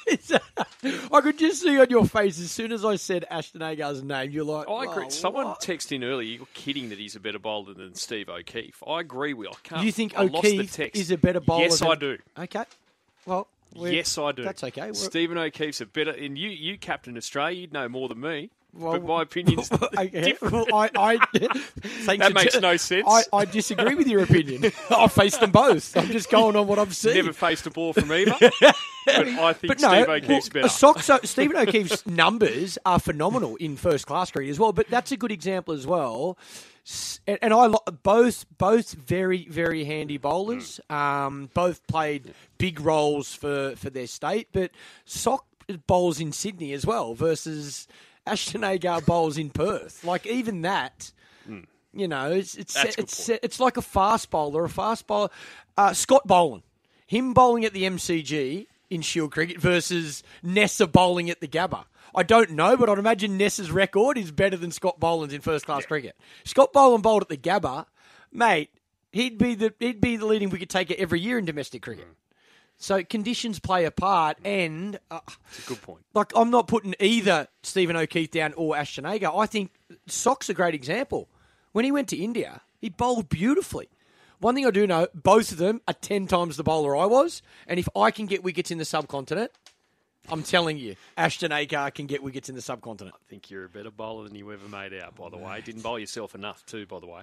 [1.11, 4.31] I could just see on your face as soon as I said Ashton Agar's name,
[4.31, 5.05] you're like, I agree.
[5.05, 6.37] "Oh, Someone what?" texted in earlier.
[6.37, 8.81] You're kidding that he's a better bowler than Steve O'Keefe.
[8.87, 9.49] I agree with.
[9.49, 9.83] I can't.
[9.83, 10.99] You think I lost the O'Keefe text.
[11.01, 11.63] is a better bowler?
[11.63, 12.17] Yes, than- I do.
[12.37, 12.63] Okay.
[13.25, 14.43] Well, Yes, I do.
[14.43, 14.81] That's okay.
[14.83, 16.11] We're- Stephen O'Keefe's a better.
[16.11, 17.61] And you, you captain Australia.
[17.61, 18.49] You'd know more than me.
[18.73, 20.37] Well, but my opinion's Okay.
[20.41, 21.17] Well, I, I,
[22.17, 23.05] That makes t- no sense.
[23.07, 24.71] I, I disagree with your opinion.
[24.89, 25.97] I faced them both.
[25.97, 27.15] I'm just going on what I've seen.
[27.15, 28.35] never faced a ball from either.
[28.39, 28.75] but
[29.07, 30.65] I think But no, Steve O'Keefe's well, better.
[30.65, 34.71] Uh, Sox, uh, Stephen O'Keefe's numbers are phenomenal in first class cricket as well.
[34.71, 36.37] But that's a good example as well.
[37.27, 40.79] And, and I lo- both both very very handy bowlers.
[40.89, 40.95] Mm.
[40.95, 44.47] Um, both played big roles for, for their state.
[44.51, 44.71] But
[45.05, 45.45] Sock
[45.87, 47.87] bowls in Sydney as well versus
[48.29, 50.03] Ashton Agar bowls in Perth.
[50.03, 51.11] Like even that.
[51.91, 55.29] You know, it's it's That's a it's, it's like a fast bowler, a fast bowler.
[55.75, 56.61] Uh, Scott Boland,
[57.07, 61.85] him bowling at the MCG in Shield cricket versus Neser bowling at the Gabba.
[62.13, 65.65] I don't know, but I'd imagine Neser's record is better than Scott Boland's in first
[65.65, 66.15] class cricket.
[66.43, 67.85] Scott Boland bowled at the Gabba,
[68.31, 68.69] mate.
[69.11, 72.07] He'd be the he'd be the leading wicket taker every year in domestic cricket.
[72.81, 75.99] So conditions play a part, and uh, It's a good point.
[76.13, 79.31] like I'm not putting either Stephen O'Keefe down or Ashton Agar.
[79.35, 79.71] I think
[80.07, 81.27] Sock's a great example.
[81.73, 83.89] When he went to India, he bowled beautifully.
[84.39, 87.41] One thing I do know, both of them are ten times the bowler I was,
[87.67, 89.51] and if I can get wickets in the subcontinent,
[90.31, 93.15] I'm telling you, Ashton Agar can get wickets in the subcontinent.
[93.15, 95.59] I think you're a better bowler than you ever made out, by the way.
[95.65, 97.21] Didn't bowl yourself enough, too, by the way.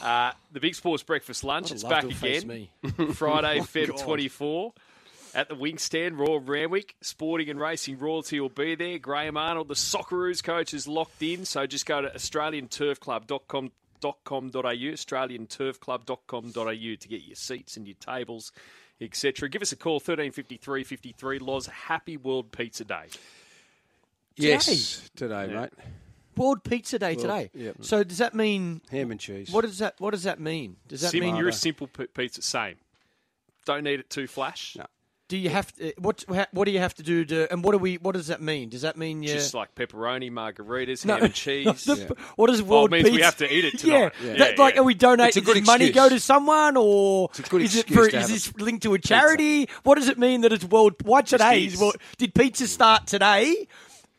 [0.00, 2.46] Uh, the Big Sports Breakfast Lunch, it's back again.
[2.46, 2.70] me.
[3.14, 3.98] Friday, Feb God.
[3.98, 4.72] 24.
[5.34, 8.98] At the Winx Stand, Royal Randwick, Sporting and Racing Royalty will be there.
[8.98, 11.46] Graham Arnold, the Socceroos coach, is locked in.
[11.46, 13.70] So just go to australianturfclub.com.au,
[14.02, 18.52] australianturfclub.com.au to get your seats and your tables,
[19.00, 19.48] etc.
[19.48, 21.38] Give us a call, 1353 53.
[21.38, 23.04] Loz, happy World Pizza Day.
[24.36, 25.70] Yes, today, mate.
[26.36, 27.50] World Pizza Day Well, today.
[27.54, 27.72] yeah.
[27.82, 29.50] So does that mean Ham and cheese.
[29.50, 30.76] what does that what does that mean?
[30.88, 32.76] Does that Sim- mean you're a simple p- pizza, same.
[33.66, 34.74] Don't need it too flash.
[34.76, 34.86] No.
[35.32, 37.78] Do you have to, what what do you have to do to and what do
[37.78, 38.68] we what does that mean?
[38.68, 41.84] Does that mean you Just like pepperoni, margaritas, No, ham and cheese.
[41.86, 44.12] the- What does Well, World it means we have to eat it Yeah, tonight.
[44.22, 44.32] Yeah.
[44.34, 45.28] That- Yeah, like are we donating?
[45.28, 48.06] It's a good does money go to someone, or It's a good is it for,
[48.06, 49.70] is this linked to a charity?
[49.84, 50.96] What does it mean that it's World?
[51.02, 51.64] Why today?
[51.64, 51.74] is.
[51.74, 53.68] Is, well, did pizza start today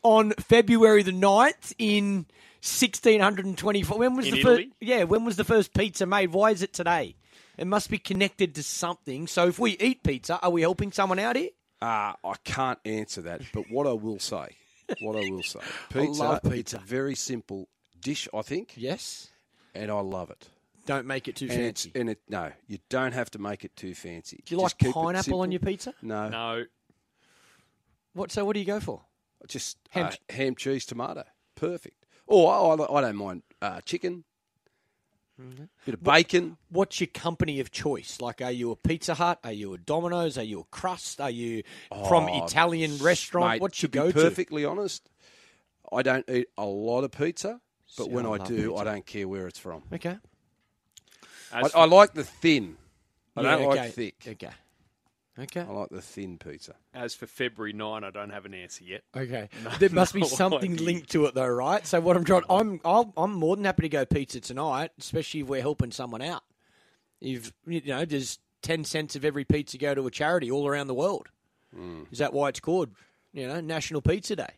[0.02, 2.26] on February the 9th in
[2.62, 3.98] 1624?
[3.98, 4.56] When was In the Italy?
[4.64, 4.68] first?
[4.80, 6.32] Yeah, when was the first pizza made?
[6.32, 7.14] Why is it today?
[7.56, 9.26] It must be connected to something.
[9.26, 11.50] So if we eat pizza, are we helping someone out here?
[11.80, 14.48] Uh, I can't answer that, but what I will say,
[15.00, 15.60] what I will say,
[15.92, 17.68] pizza, love it's a very simple
[18.00, 19.28] dish, I think, Yes.
[19.74, 20.48] and I love it.
[20.86, 21.98] Don't make it too And it's fancy.
[22.00, 24.42] and it no, you don't have to make it too fancy.
[24.44, 25.94] Do you Just like pineapple on your pizza?
[26.02, 26.64] No, No,
[28.14, 28.30] What?
[28.30, 29.02] So what do you go for?
[29.46, 32.06] just Ham- ham, ham cheese, tomato, perfect.
[32.26, 34.24] Or I, I don't mind uh, chicken,
[35.40, 35.64] Mm-hmm.
[35.84, 36.56] bit of bacon.
[36.70, 38.20] what's your company of choice?
[38.20, 39.40] Like, are you a Pizza Hut?
[39.42, 40.38] Are you a Domino's?
[40.38, 41.20] Are you a Crust?
[41.20, 41.64] Are you
[42.08, 43.54] from Oh, Italian restaurant?
[43.54, 44.12] Mate, What's your go to?
[44.12, 45.08] perfectly honest,
[45.92, 47.60] I don't eat a lot of pizza,
[47.96, 48.74] but See, when I I, do, pizza.
[48.76, 49.82] I don't care where it's from.
[49.92, 50.16] Okay.
[51.52, 52.76] I, As I like the thin.
[53.36, 53.80] I Yeah, don't okay.
[53.80, 54.14] like thick.
[54.28, 54.50] Okay.
[55.38, 55.62] Okay.
[55.62, 56.74] I like the thin pizza.
[56.94, 59.02] As for February 9, I don't have an answer yet.
[59.16, 59.48] Okay.
[59.80, 60.86] There must be something idea.
[60.86, 61.84] linked to it, though, right?
[61.86, 65.40] So what I'm trying, I'm, I'll, I'm more than happy to go pizza tonight, especially
[65.40, 66.42] if we're helping someone out.
[67.20, 70.86] If you know, there's ten cents of every pizza go to a charity all around
[70.86, 71.28] the world.
[71.76, 72.06] Mm.
[72.12, 72.90] Is that why it's called,
[73.32, 74.54] you know, National Pizza Day?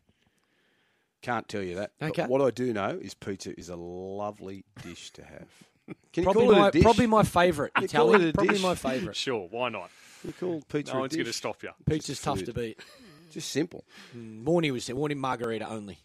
[1.22, 1.92] Can't tell you that.
[1.98, 2.26] But Okay.
[2.26, 5.48] what I do know is pizza is a lovely dish to have.
[6.12, 6.82] Can you Probably call it my a dish?
[6.82, 8.20] probably my favourite You call Italian.
[8.28, 8.62] it a Probably dish?
[8.62, 9.16] my favourite.
[9.16, 9.90] Sure, why not?
[10.32, 11.70] Can you call pizza No a one's going to stop you.
[11.86, 12.46] Pizza's tough food.
[12.46, 12.80] to beat.
[13.30, 13.84] Just simple.
[14.14, 15.98] Morning was saying morning margarita only.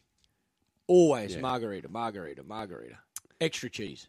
[0.88, 1.42] Always Yeah.
[1.42, 2.98] margarita, margarita, margarita.
[3.40, 4.08] Extra cheese.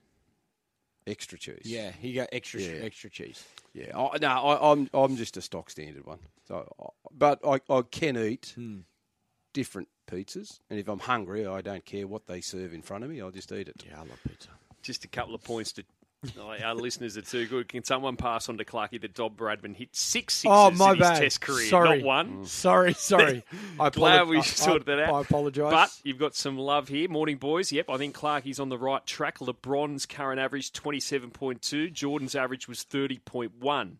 [1.06, 1.62] Extra cheese.
[1.64, 2.80] Yeah, he got extra Yeah.
[2.82, 3.44] extra cheese.
[3.74, 6.18] Yeah, I, no, I, I'm I'm just a stock standard one.
[6.46, 8.80] So, I- but I, I can eat Hmm.
[9.52, 13.10] different pizzas, and if I'm hungry, I don't care what they serve in front of
[13.10, 13.20] me.
[13.20, 13.82] I'll just eat it.
[13.86, 14.48] Yeah, I love pizza.
[14.82, 15.84] Just a couple of points to.
[16.38, 17.68] Oh, our listeners are too good.
[17.68, 20.98] Can someone pass on to Clarky that Don Bradman hit six sixes Oh, my in
[20.98, 21.20] his bad.
[21.20, 21.98] Test career, Sorry.
[21.98, 22.44] not one?
[22.46, 23.44] Sorry, sorry.
[23.80, 25.14] I Glad we sorted I, that out.
[25.14, 25.70] I apologise.
[25.72, 27.08] But you've got some love here.
[27.08, 27.72] Morning, boys.
[27.72, 29.38] Yep, I think Clarkie's on the right track.
[29.38, 31.92] LeBron's current average, 27.2.
[31.92, 33.96] Jordan's average was 30.1.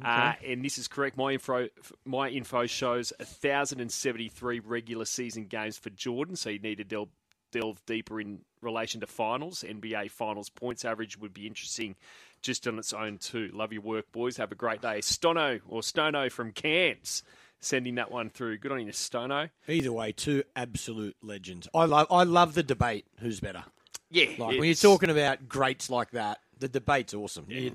[0.00, 1.16] Uh, and this is correct.
[1.16, 1.68] My info,
[2.04, 7.08] my info shows 1,073 regular season games for Jordan, so you need to delve,
[7.50, 9.64] delve deeper in relation to finals.
[9.66, 11.96] NBA finals points average would be interesting
[12.42, 13.50] just on its own, too.
[13.52, 14.36] Love your work, boys.
[14.36, 15.00] Have a great day.
[15.00, 17.22] Stono, or Stono from Cairns,
[17.60, 18.58] sending that one through.
[18.58, 19.48] Good on you, Stono.
[19.68, 21.68] Either way, two absolute legends.
[21.74, 23.06] I love I love the debate.
[23.20, 23.64] Who's better?
[24.10, 24.26] Yeah.
[24.38, 27.46] Like when you're talking about greats like that, the debate's awesome.
[27.48, 27.72] You-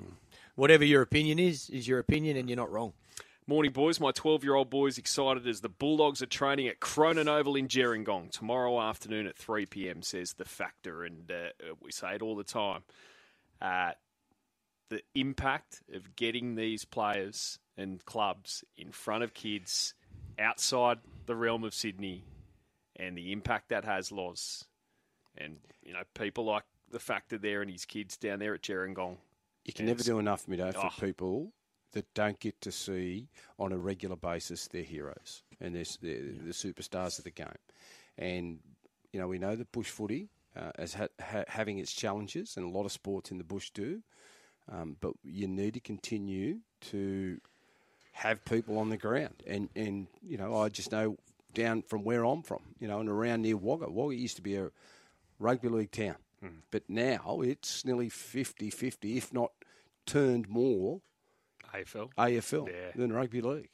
[0.56, 2.94] whatever your opinion is, is your opinion, and you're not wrong.
[3.46, 4.00] Morning, boys.
[4.00, 7.58] My 12 year old boy is excited as the Bulldogs are training at Cronin Oval
[7.58, 11.04] in Gerringong tomorrow afternoon at 3 pm, says the factor.
[11.04, 12.84] And uh, we say it all the time.
[13.62, 13.92] Uh,
[14.90, 19.94] the impact of getting these players and clubs in front of kids
[20.40, 22.24] outside the realm of Sydney
[22.96, 24.66] and the impact that has, Loz.
[25.38, 29.18] And, you know, people like the factor there and his kids down there at Gerringong.
[29.66, 31.06] You can never do enough, Mido, for Oh.
[31.06, 31.52] people
[31.94, 33.28] that don't get to see
[33.58, 37.48] on a regular basis their heroes and their, their, the superstars of the game.
[38.18, 38.60] And,
[39.12, 42.66] you know, we know that bush footy uh, as ha- ha- having its challenges, and
[42.66, 44.02] a lot of sports in the bush do.
[44.72, 47.40] Um, but you need to continue to
[48.14, 49.44] have people on the ground.
[49.46, 51.18] And, and, you know, I just know
[51.54, 53.90] down from where I'm from, you know, and around near Wagga.
[53.90, 54.70] Wagga used to be a
[55.40, 56.16] rugby league town.
[56.72, 59.52] But now it's nearly 50 50, if not
[60.06, 61.02] turned more
[61.74, 62.10] AFL.
[62.18, 62.92] AFL Yeah.
[62.96, 63.70] Then rugby league.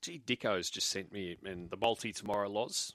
[0.00, 2.94] Gee, Dicko's just sent me and the multi tomorrow, Loz.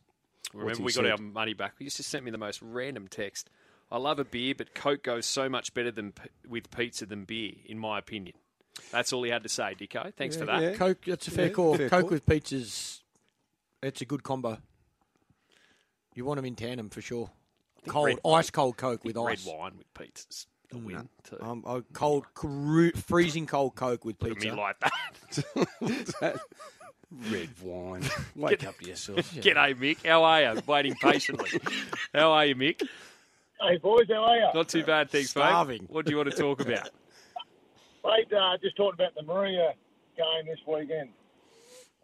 [0.54, 1.12] Remember, we got said?
[1.12, 1.76] our money back.
[1.78, 3.50] He just sent me the most random text.
[3.92, 6.14] I love a beer, but Coke goes so much better than
[6.48, 8.36] with pizza than beer, in my opinion.
[8.92, 10.14] That's all he had to say, Dicko.
[10.16, 10.62] Thanks for that.
[10.62, 10.74] yeah.
[10.74, 11.78] Coke, that's a fair Yeah, call.
[11.78, 12.10] fair Coke call.
[12.10, 13.02] with pizzas,
[13.84, 14.58] it's a good combo.
[16.16, 17.30] You want them in tandem for sure.
[17.88, 19.46] Cold, red- ice cold Coke with Red ice.
[19.46, 20.48] wine with pizzas.
[20.74, 21.38] A win, too.
[21.42, 24.92] Um, a cold, cru- freezing cold Coke with Look at me like that.
[27.32, 28.04] Red wine.
[28.36, 29.18] Wake up to yourself.
[29.36, 30.06] G'day, Mick.
[30.06, 30.62] How are you?
[30.66, 31.50] Waiting patiently.
[32.14, 32.82] How are you, Mick?
[33.62, 34.48] Hey boys, how are you?
[34.54, 35.84] Not too bad, thanks, Starving.
[35.84, 35.90] mate.
[35.90, 36.90] What do you want to talk about?
[38.04, 39.72] Mate, uh, just talking about the Moruya
[40.18, 41.10] game this weekend.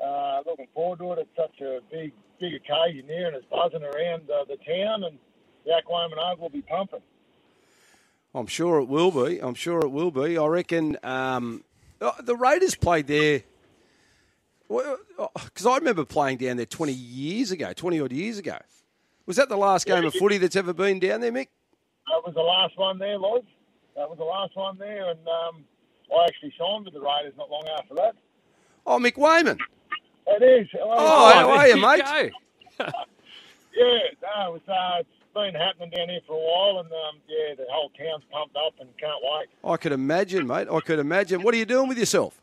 [0.04, 1.20] Uh, looking forward to it.
[1.20, 5.20] It's such a big, big occasion here, and it's buzzing around uh, the town, and
[5.66, 7.02] the Ack Weyman Oval will be pumping.
[8.34, 9.40] I'm sure it will be.
[9.40, 10.38] I'm sure it will be.
[10.38, 11.64] I reckon um,
[12.00, 13.44] uh, the Raiders played there.
[14.70, 18.58] Because I remember playing down there 20 years ago, 20 odd years ago.
[19.26, 21.48] Was that the last game of footy that's ever been down there, Mick?
[22.08, 23.44] That was the last one there, Loz.
[23.98, 25.66] That was the last one there, and um,
[26.12, 28.16] I actually signed with the Raiders not long after that.
[28.88, 29.60] Oh, Mick Weyman.
[30.28, 30.68] It is.
[30.82, 32.32] Oh, how are you, mate?
[33.74, 37.56] Yeah, no, it's, uh, it's been happening down here for a while, and um, yeah,
[37.56, 39.50] the whole town's pumped up and can't wait.
[39.64, 40.68] I could imagine, mate.
[40.72, 41.42] I could imagine.
[41.44, 42.42] What are you doing with yourself?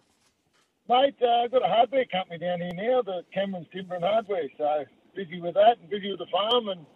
[0.89, 4.49] Mate, uh, I've got a hardware company down here now, the Cameron's Timber and Hardware.
[4.57, 6.87] So busy with that and busy with the farm and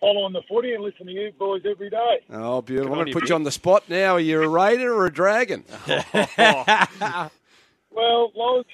[0.00, 2.20] following the footy and listening to you boys every day.
[2.30, 2.92] Oh, beautiful.
[2.92, 3.28] on I'm going to put Mick.
[3.30, 4.14] you on the spot now.
[4.14, 5.64] Are you a Raider or a Dragon?
[7.96, 8.66] Well, Loz,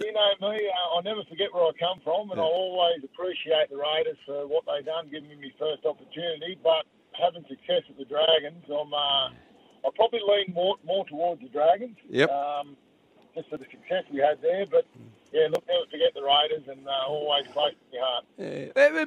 [0.00, 3.76] you know me, I'll never forget where I come from and I'll always appreciate the
[3.76, 6.56] Raiders for what they've done, giving me my first opportunity.
[6.62, 6.86] But
[7.18, 9.34] having success with the Dragons, I'm, uh,
[9.84, 11.96] I'll probably lean more, more towards the Dragons.
[12.08, 12.30] Yep.
[12.30, 12.76] Um,
[13.34, 14.64] just for the success we had there.
[14.70, 14.86] But
[15.32, 18.24] yeah, look, never forget the Raiders and uh, always close to your heart.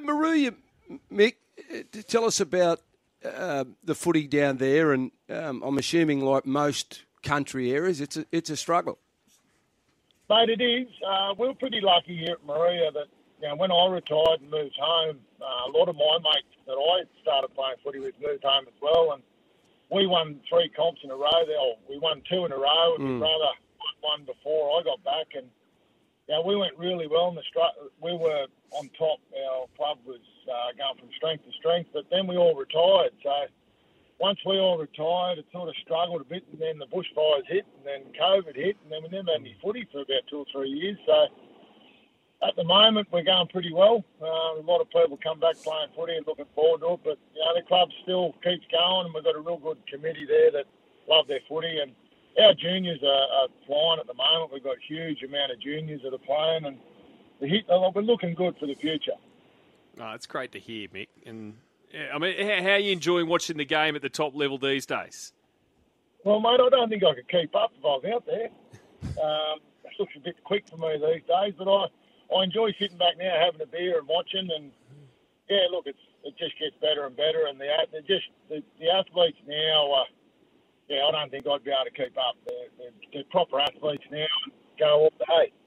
[0.04, 0.54] Moruya,
[1.10, 1.36] Mick,
[1.72, 2.80] uh, tell us about
[3.24, 8.26] uh, the footy down there, and um, I'm assuming, like most country areas, it's a,
[8.32, 8.98] it's a struggle.
[10.32, 10.88] Mate, it is.
[11.04, 13.12] Uh, we were pretty lucky here at Moruya that
[13.42, 16.72] you know, when I retired and moved home, uh, a lot of my mates that
[16.72, 19.22] I started playing footy with moved home as well, and
[19.92, 21.44] we won three comps in a row.
[21.44, 24.82] There, or we won two in a row, and my brother won one before I
[24.84, 25.52] got back, and
[26.32, 27.28] know, we went really well.
[27.28, 29.20] In the stru- we were on top.
[29.36, 33.12] Our club was uh, going from strength to strength, but then we all retired.
[33.22, 33.52] So
[34.22, 37.66] once we all retired, it sort of struggled a bit, and then the bushfires hit,
[37.74, 40.46] and then COVID hit, and then we never had any footy for about two or
[40.54, 40.96] three years.
[41.04, 41.26] So
[42.46, 44.04] at the moment, we're going pretty well.
[44.22, 47.18] Uh, a lot of people come back playing footy and looking forward to it, but
[47.34, 50.52] you know, the club still keeps going, and we've got a real good committee there
[50.52, 50.70] that
[51.10, 51.82] love their footy.
[51.82, 51.90] And
[52.38, 54.54] our juniors are, are flying at the moment.
[54.54, 56.78] We've got a huge amount of juniors that are playing, and
[57.42, 59.18] we're looking good for the future.
[59.98, 61.08] Oh, it's great to hear, Mick.
[61.26, 61.58] And
[61.92, 64.58] yeah, I mean, how, how are you enjoying watching the game at the top level
[64.58, 65.32] these days?
[66.24, 68.48] Well, mate, I don't think I could keep up if I was out there.
[69.22, 71.86] Um, it looks a bit quick for me these days, but I
[72.34, 74.48] I enjoy sitting back now, having a beer and watching.
[74.56, 74.72] And
[75.50, 77.46] yeah, look, it's it just gets better and better.
[77.48, 80.04] And the the just the, the athletes now, uh,
[80.88, 82.36] yeah, I don't think I'd be able to keep up.
[82.46, 84.26] They're, they're, they're proper athletes now.
[84.44, 84.52] And
[84.82, 85.08] go.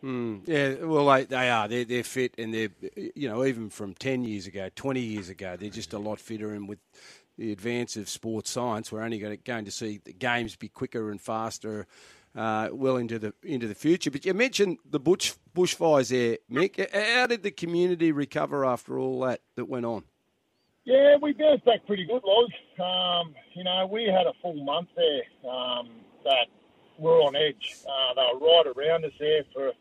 [0.03, 1.67] Mm, yeah, well, they, they are.
[1.67, 2.69] They're, they're fit, and they're
[3.15, 6.51] you know even from ten years ago, twenty years ago, they're just a lot fitter.
[6.53, 6.79] And with
[7.37, 10.69] the advance of sports science, we're only going to, going to see the games be
[10.69, 11.87] quicker and faster
[12.35, 14.11] uh, well into the into the future.
[14.11, 16.93] But you mentioned the bush bushfires there, Mick.
[16.93, 20.03] How did the community recover after all that that went on?
[20.83, 22.49] Yeah, we bounced back pretty good, Loz.
[22.79, 25.89] Um, you know, we had a full month there um,
[26.23, 26.47] that
[26.97, 27.75] were on edge.
[27.85, 29.71] Uh, they were right around us there for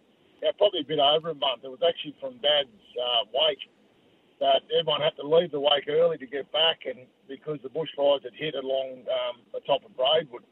[0.43, 1.65] yeah, probably a bit over a month.
[1.65, 2.69] It was actually from Dad's
[3.01, 3.65] uh, wake
[4.41, 8.23] that everyone had to leave the wake early to get back, and because the bushfires
[8.25, 10.45] had hit along um, the top of Braidwood.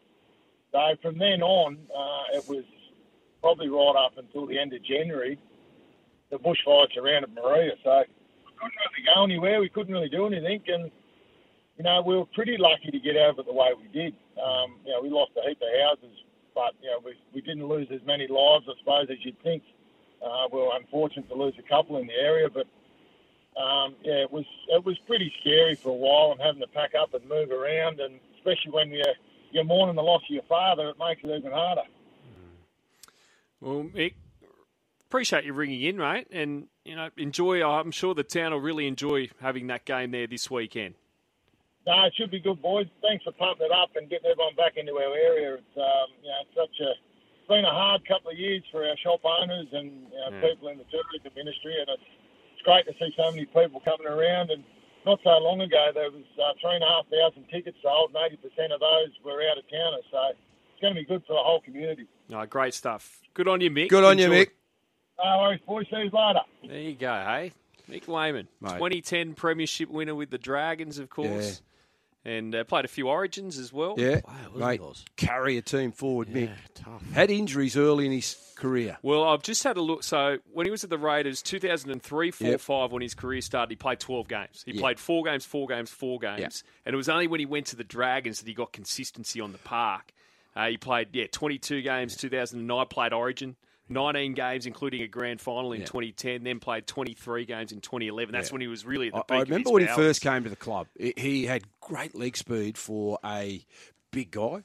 [0.73, 2.65] So from then on, uh, it was
[3.43, 5.39] probably right up until the end of January.
[6.31, 8.05] The bushfires surrounded Moruya, so
[8.47, 9.61] we couldn't really go anywhere.
[9.61, 10.91] We couldn't really do anything, and
[11.77, 14.15] you know we were pretty lucky to get out of it the way we did.
[14.41, 16.17] Um, you know, we lost a heap of houses,
[16.55, 19.63] but you know we we didn't lose as many lives, I suppose, as you'd think.
[20.25, 22.67] Uh, we were unfortunate to lose a couple in the area, but
[23.61, 26.93] um, yeah, it was it was pretty scary for a while and having to pack
[26.95, 29.03] up and move around, and especially when you
[29.51, 31.83] you're mourning the loss of your father, it makes it even harder.
[33.61, 34.15] Well, Mick,
[35.09, 37.63] appreciate you ringing in, mate, and you know, enjoy.
[37.63, 40.95] I'm sure the town will really enjoy having that game there this weekend.
[41.87, 42.87] No, it should be good, boys.
[43.03, 45.59] Thanks for pumping it up and getting everyone back into our area.
[45.59, 48.87] It's um, you know, it's such a it's been a hard couple of years for
[48.87, 50.47] our shop owners and you know, yeah.
[50.47, 52.07] people in the tourism industry, and it's,
[52.55, 54.63] it's great to see so many people coming around and
[55.05, 58.23] not so long ago, there was uh, three and a half thousand tickets sold, and
[58.23, 60.07] eighty percent of those were out of towners.
[60.15, 62.07] So it's going to be good for the whole community.
[62.29, 63.19] No, great stuff.
[63.35, 63.89] Good on you, Mick.
[63.89, 64.31] Good on Enjoy.
[64.31, 64.51] you, Mick.
[65.19, 65.87] No worries, boys.
[65.91, 66.47] See you later.
[66.63, 67.53] There you go, hey.
[67.91, 68.75] Mick Weyman, Mate.
[68.75, 71.61] 2010 Premiership winner with the Dragons, of course.
[71.61, 71.69] Yeah
[72.25, 73.95] and uh, played a few Origins as well.
[73.97, 74.81] Yeah, wow, mate,
[75.17, 76.51] carry a team forward, yeah, Mick.
[76.75, 77.13] Tough.
[77.13, 78.99] Had injuries early in his career.
[79.03, 80.05] Well, I've just had a look.
[80.05, 82.61] So when he was at the Raiders, 2003, 4, yep.
[82.61, 84.63] 5, when his career started, he played 12 games.
[84.65, 84.81] He yep.
[84.81, 86.53] played four games, four games, four games, yep.
[86.87, 89.53] and it was only when he went to the Dragons that he got consistency on
[89.53, 90.13] the park.
[90.55, 93.57] Uh, he played yeah 22 games 2009 played Origin
[93.93, 95.87] 19 games, including a grand final in yeah.
[95.87, 98.33] 2010, then played 23 games in 2011.
[98.33, 98.53] That's yeah.
[98.53, 99.97] when he was really at the peak I, remember when powers.
[99.97, 100.87] he first came to the club.
[100.99, 103.65] He had great leg speed for a
[104.11, 104.63] big guy,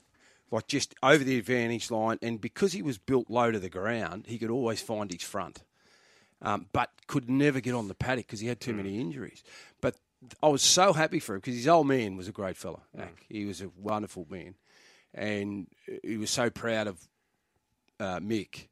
[0.52, 2.18] like just over the advantage line.
[2.22, 5.64] And because he was built low to the ground, he could always find his front,
[6.42, 8.78] um, but could never get on the paddock because he had too mm.
[8.78, 9.44] many injuries.
[9.82, 9.96] But
[10.42, 12.82] I was so happy for him because his old man was a great fella.
[12.98, 13.08] Mm.
[13.30, 14.56] He was a wonderful man.
[15.14, 15.68] And
[16.04, 17.00] he was so proud of
[18.00, 18.68] uh, Mick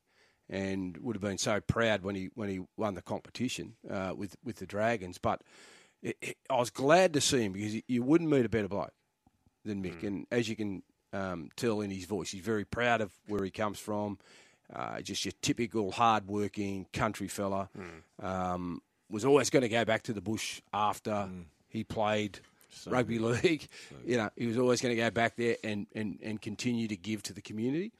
[0.50, 4.36] and would have been so proud when he when he won the competition uh, with
[4.44, 5.18] with the Dragons.
[5.18, 5.42] But
[6.02, 8.94] it, it, I was glad to see him because you wouldn't meet a better bloke
[9.64, 10.08] than Mick, mm.
[10.08, 10.84] and as you can
[11.14, 14.20] um, tell in his voice, he's very proud of where he comes from.
[14.74, 17.70] Uh, just your typical hard-working country fella.
[17.78, 18.26] Mm.
[18.26, 18.82] Um,
[19.12, 21.44] was always going to go back to the bush after mm.
[21.68, 22.40] he played
[22.72, 23.44] so rugby good.
[23.44, 23.68] league.
[23.90, 26.88] So you know, he was always going to go back there and, and, and continue
[26.88, 27.92] to give to the community.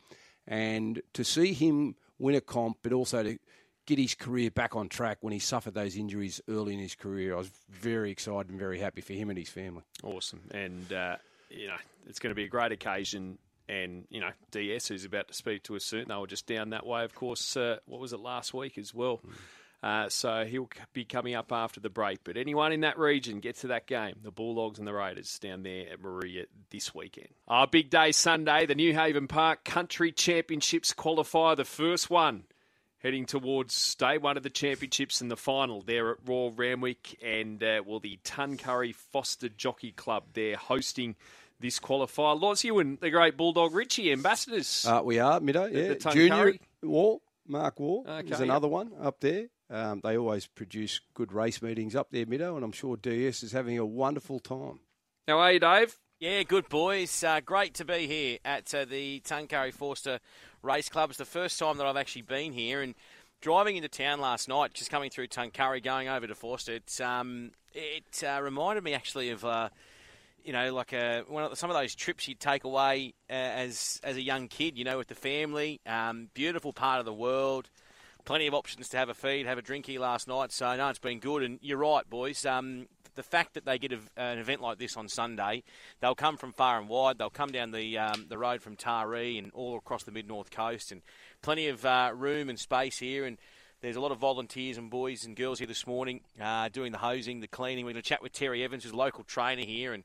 [0.48, 3.38] And to see him win a comp, but also to
[3.86, 7.36] get his career back on track when he suffered those injuries early in his career.
[7.36, 9.84] I was very excited and very happy for him and his family.
[10.04, 10.42] Awesome.
[10.52, 11.18] And, uh,
[11.50, 13.38] you know, it's going to be a great occasion.
[13.68, 16.72] And, you know, DS, who's about to speak to us soon, they were just down
[16.72, 19.18] that way, of course, uh, what was it, last week as well.
[19.18, 19.34] Mm.
[19.86, 22.24] Uh, so he'll be coming up after the break.
[22.24, 24.16] But anyone in that region, get to that game.
[24.24, 27.28] The Bulldogs and the Raiders down there at Moruya this weekend.
[27.48, 32.46] Our big day Sunday, the Newhaven Park Country Championships qualifier, the first one
[32.98, 37.62] heading towards day one of the championships and the final there at Royal Randwick and
[37.62, 40.24] uh, well the Tuncurry Foster Jockey Club.
[40.34, 41.16] They're hosting
[41.60, 42.42] this qualifier.
[42.42, 44.84] Loz, you and the great Bulldog Richie ambassadors.
[44.88, 46.12] Uh, we are, Middo, yeah.
[46.12, 49.46] Junior Wall, Mark Wall okay, is another one up there.
[49.70, 53.52] Um, they always produce good race meetings up there, Middo, and I'm sure DS is
[53.52, 54.80] having a wonderful time.
[55.28, 55.98] How are you, Dave?
[56.20, 57.24] Yeah, good boys.
[57.24, 60.20] Uh, great to be here at uh, the Tuncurry Forster
[60.62, 61.10] Race Club.
[61.10, 62.94] It's the first time that I've actually been here, and
[63.42, 67.52] driving into town last night, just coming through Tuncurry, going over to Forster, it's, um,
[67.74, 69.44] it uh, reminded me actually of.
[69.44, 69.70] Uh,
[70.44, 73.34] you know, like a, one of the, some of those trips you'd take away uh,
[73.34, 75.82] as as a young kid, you know, with the family.
[75.88, 77.68] Um, beautiful part of the world.
[78.26, 80.52] Plenty of options to have a feed, have a drink here last night.
[80.52, 81.44] So, no, it's been good.
[81.44, 82.44] And you're right, boys.
[82.44, 85.62] Um, the fact that they get a, an event like this on Sunday,
[86.00, 87.20] they'll come from far and wide.
[87.20, 90.50] They'll come down the um, the road from Taree and all across the mid north
[90.50, 91.04] coast, and
[91.44, 93.26] plenty of uh, room and space here.
[93.26, 93.38] And
[93.82, 96.98] there's a lot of volunteers and boys and girls here this morning uh, doing the
[96.98, 97.86] hosing, the cleaning.
[97.86, 100.04] We're going to chat with Terry Evans, who's local trainer here, and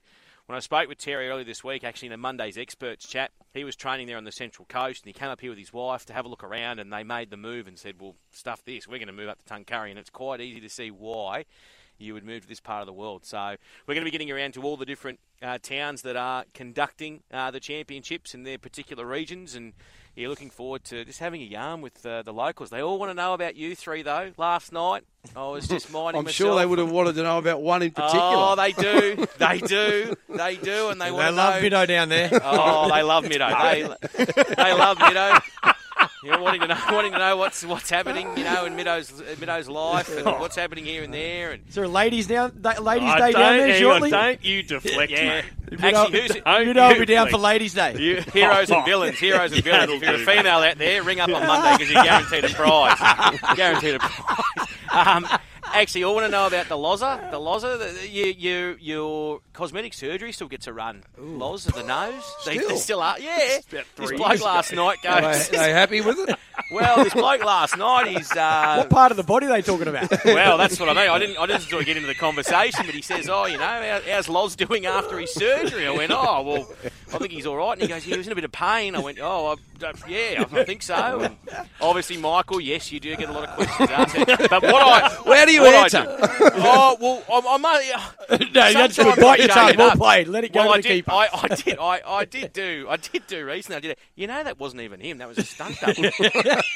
[0.50, 3.62] when I spoke with Terry earlier this week, actually in a Monday's experts chat, he
[3.62, 6.04] was training there on the Central Coast, and he came up here with his wife
[6.06, 8.88] to have a look around, and they made the move and said, "Well, stuff this.
[8.88, 11.44] We're going to move up to Tuncurry," and it's quite easy to see why
[12.00, 13.24] you would move to this part of the world.
[13.24, 16.44] So we're going to be getting around to all the different uh, towns that are
[16.54, 19.72] conducting uh, the championships in their particular regions, and
[20.16, 22.70] you're looking forward to just having a yarn with uh, the locals.
[22.70, 24.32] They all want to know about you three, though.
[24.36, 25.04] Last night,
[25.36, 26.34] I was just minding I'm myself.
[26.34, 28.20] sure they would have wanted to know about one in particular.
[28.24, 31.30] Oh, they do, they do, they do, and they, They want to know.
[31.30, 31.68] They love know.
[31.68, 32.30] Middo down there.
[32.42, 33.96] Oh, they love Middo.
[34.16, 34.24] They,
[34.54, 35.42] they love Middo.
[36.22, 39.10] You know, wanting to know, wanting to know what's what's happening, you know, in Middo's
[39.38, 42.78] Middo's life and what's happening here and there, and Is there a ladies down, da-
[42.80, 44.10] ladies' Oh, day down there hang on, shortly?
[44.10, 45.42] don't you deflect, yeah.
[45.70, 45.82] mate.
[45.82, 47.32] Actually, who's Don't Middo will be down please.
[47.32, 47.96] for ladies' day.
[47.98, 48.84] You- heroes and Oh.
[48.84, 49.92] villains, heroes and villains.
[49.92, 52.98] If you're a female out there, ring up on Monday because you're guaranteed a prize.
[53.56, 54.68] guaranteed a prize.
[54.92, 55.26] Um,
[55.74, 57.30] actually, I want to know about the Loza.
[57.30, 61.02] The Loza, you, you, your cosmetic surgery still gets a run.
[61.18, 62.22] Loz of the nose.
[62.44, 62.76] They, they Still?
[62.78, 63.18] still are.
[63.18, 63.58] Yeah.
[63.70, 66.36] This bloke last night Are they, are they happy with it?
[66.72, 68.30] well, this bloke last night, he's.
[68.40, 70.08] Uh, What part of the body are they talking about?
[70.24, 71.10] well, that's what I mean.
[71.10, 71.36] I didn't.
[71.36, 74.00] I didn't sort of get into the conversation, but he says, "Oh, you know, how,
[74.08, 76.72] how's Loz doing after his surgery?" I went, "Oh, well,
[77.12, 78.52] I think he's all right." And he goes, "Yeah, he was in a bit of
[78.52, 79.46] pain." I went, "Oh,
[79.82, 81.36] I, uh, yeah, I think so." And
[81.80, 84.16] obviously, Michael, yes, you do get a lot of questions asked.
[84.50, 86.02] But what I, Where do you I answer?
[86.02, 86.16] do-
[86.56, 89.18] oh, well, I'm, I'm uh, no, that's good.
[89.18, 89.76] Bite your tongue.
[89.76, 90.28] Well played.
[90.28, 91.10] Let it go well, to I did, keeper.
[91.12, 91.78] I, I did.
[91.78, 92.86] I, I did do.
[92.88, 93.76] I did do recently.
[93.76, 93.90] I did.
[93.92, 93.98] it.
[94.14, 95.18] You know, that wasn't even him.
[95.18, 96.04] That was a stunt double.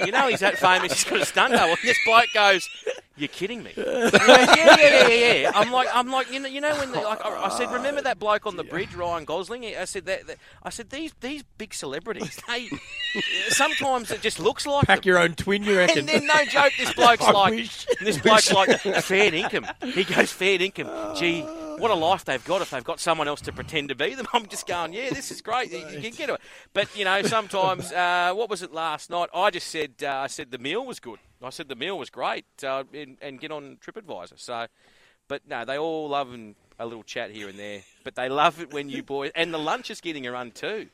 [0.01, 0.93] you know, he's that famous.
[0.93, 1.71] He's got a stunt double.
[1.71, 2.69] And this bloke goes,
[3.17, 4.11] "You're kidding me." Yeah,
[4.57, 5.53] yeah, yeah, yeah, yeah.
[5.55, 8.01] I'm like, I'm like, you know, you know when the, like, I, I said, remember
[8.03, 9.65] that bloke on the bridge, Ryan Gosling?
[9.65, 10.27] I said that.
[10.27, 12.39] that I said these these big celebrities.
[12.49, 12.69] They
[13.49, 15.09] sometimes it just looks like Pack them.
[15.09, 15.99] your own twin, you reckon?
[16.01, 17.87] And then no joke, this bloke's I like, wish.
[18.01, 19.67] this bloke's like fair income.
[19.83, 20.91] He goes fair income.
[21.17, 21.43] Gee,
[21.79, 24.27] what a life they've got if they've got someone else to pretend to be them.
[24.33, 25.73] I'm just going, yeah, this is great.
[25.73, 26.41] You, you can get it.
[26.73, 29.29] But you know, sometimes, uh, what was it last night?
[29.35, 31.19] I just said, uh, I said the meal was good.
[31.43, 34.39] I said the meal was great, uh, and, and get on TripAdvisor.
[34.39, 34.67] So,
[35.29, 37.83] but no, they all love and a little chat here and there.
[38.03, 40.89] But they love it when you boys and the lunch is getting a run too.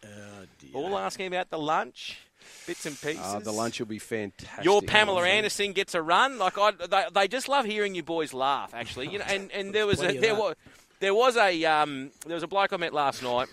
[0.75, 2.19] All asking about the lunch,
[2.67, 3.21] bits and pieces.
[3.23, 4.65] Ah, the lunch will be fantastic.
[4.65, 6.39] Your Pamela Anderson gets a run.
[6.39, 8.75] Like I, they, they just love hearing you boys laugh.
[8.75, 10.55] Actually, you know, and, and there was a there was
[11.01, 13.49] there was a um, there was a bloke I met last night,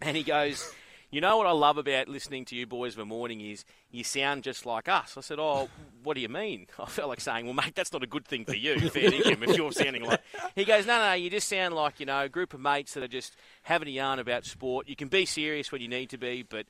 [0.00, 0.70] and he goes,
[1.14, 4.02] you know what I love about listening to you boys of a morning is you
[4.02, 5.16] sound just like us.
[5.16, 5.68] I said, oh,
[6.02, 6.66] what do you mean?
[6.80, 9.44] I felt like saying, well, mate, that's not a good thing for you, fair income,
[9.44, 10.20] if you're sounding like.
[10.56, 13.04] He goes, no, no, you just sound like you know a group of mates that
[13.04, 14.88] are just having a yarn about sport.
[14.88, 16.66] You can be serious when you need to be, but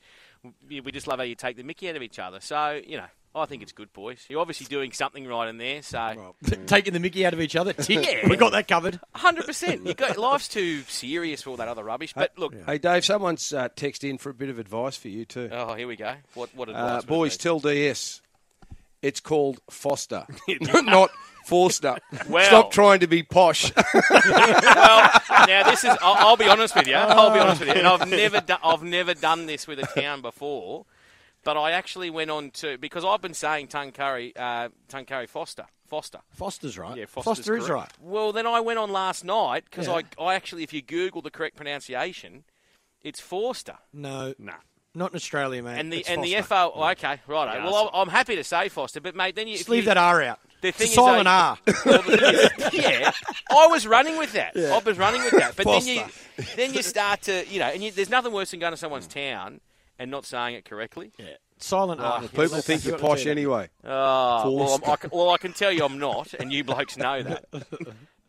[0.68, 2.40] we just love how you take the mickey out of each other.
[2.40, 3.06] So you know.
[3.36, 4.24] I think it's good, boys.
[4.28, 6.36] You're obviously doing something right in there, so
[6.66, 7.72] Taking the mickey out of each other.
[7.72, 8.06] Tick.
[8.08, 8.28] Yeah.
[8.28, 9.00] We got that covered.
[9.12, 9.84] hundred percent.
[9.84, 12.12] You got life's too serious for all that other rubbish.
[12.14, 15.24] But look, Hey, Dave, someone's uh, texted in for a bit of advice for you,
[15.24, 15.48] too.
[15.50, 16.14] oh, here we go.
[16.34, 17.02] What what advice?
[17.02, 18.20] Uh, boys, tell DS
[19.02, 20.26] it's called Foster,
[20.60, 21.10] not
[21.46, 21.96] Forster.
[22.28, 23.72] Well- Stop trying to be posh.
[24.10, 25.96] well, now this is.
[26.02, 26.94] I'll, I'll be honest with you.
[26.94, 27.74] I'll be honest with you.
[27.74, 30.86] And I've never, do, I've never done this with a town before,
[31.42, 36.20] but I actually went on to because I've been saying Tuncurry, uh, Tuncurry Foster, Foster.
[36.30, 36.96] Foster's right.
[36.96, 37.96] Yeah, Foster's Foster is correct.
[38.00, 38.08] right.
[38.10, 40.00] Well, then I went on last night because Yeah.
[40.18, 42.44] I, I actually, if you Google the correct pronunciation,
[43.02, 43.76] it's Forster.
[43.92, 44.54] No, Nah.
[44.94, 45.78] not in Australia, mate.
[45.78, 47.54] And the It's and the FO, oh, okay, right.
[47.56, 49.98] Yeah, well, I'm happy to say Foster, but mate, then you Just leave you, that
[49.98, 50.40] R out.
[50.64, 51.58] The It's thing a is, silent though- R.
[51.84, 52.16] Well, the
[52.70, 53.10] thing is- yeah,
[53.50, 54.56] I was running with that.
[54.56, 55.56] I was running with that.
[55.56, 56.02] But then you,
[56.56, 59.06] then you start to, you know, and you, there's nothing worse than going to someone's
[59.06, 59.60] town
[59.98, 61.12] and not saying it correctly.
[61.18, 61.26] Yeah.
[61.58, 62.22] Silent R.
[62.22, 63.68] People think you're posh anyway.
[63.84, 66.96] Oh, well, I'm, I can, well, I can tell you I'm not, and you blokes
[66.96, 67.44] know that.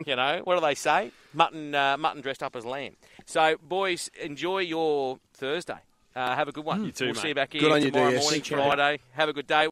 [0.05, 1.11] You know what do they say?
[1.33, 2.97] Mutton, uh, mutton dressed up as lamb.
[3.25, 5.77] So, boys, enjoy your Thursday.
[6.13, 6.83] Uh, have a good one.
[6.83, 7.21] You too, We'll mate.
[7.21, 8.21] see you back here Good on you, tomorrow DS.
[8.23, 8.99] morning, Friday.
[9.13, 9.63] Have a good day.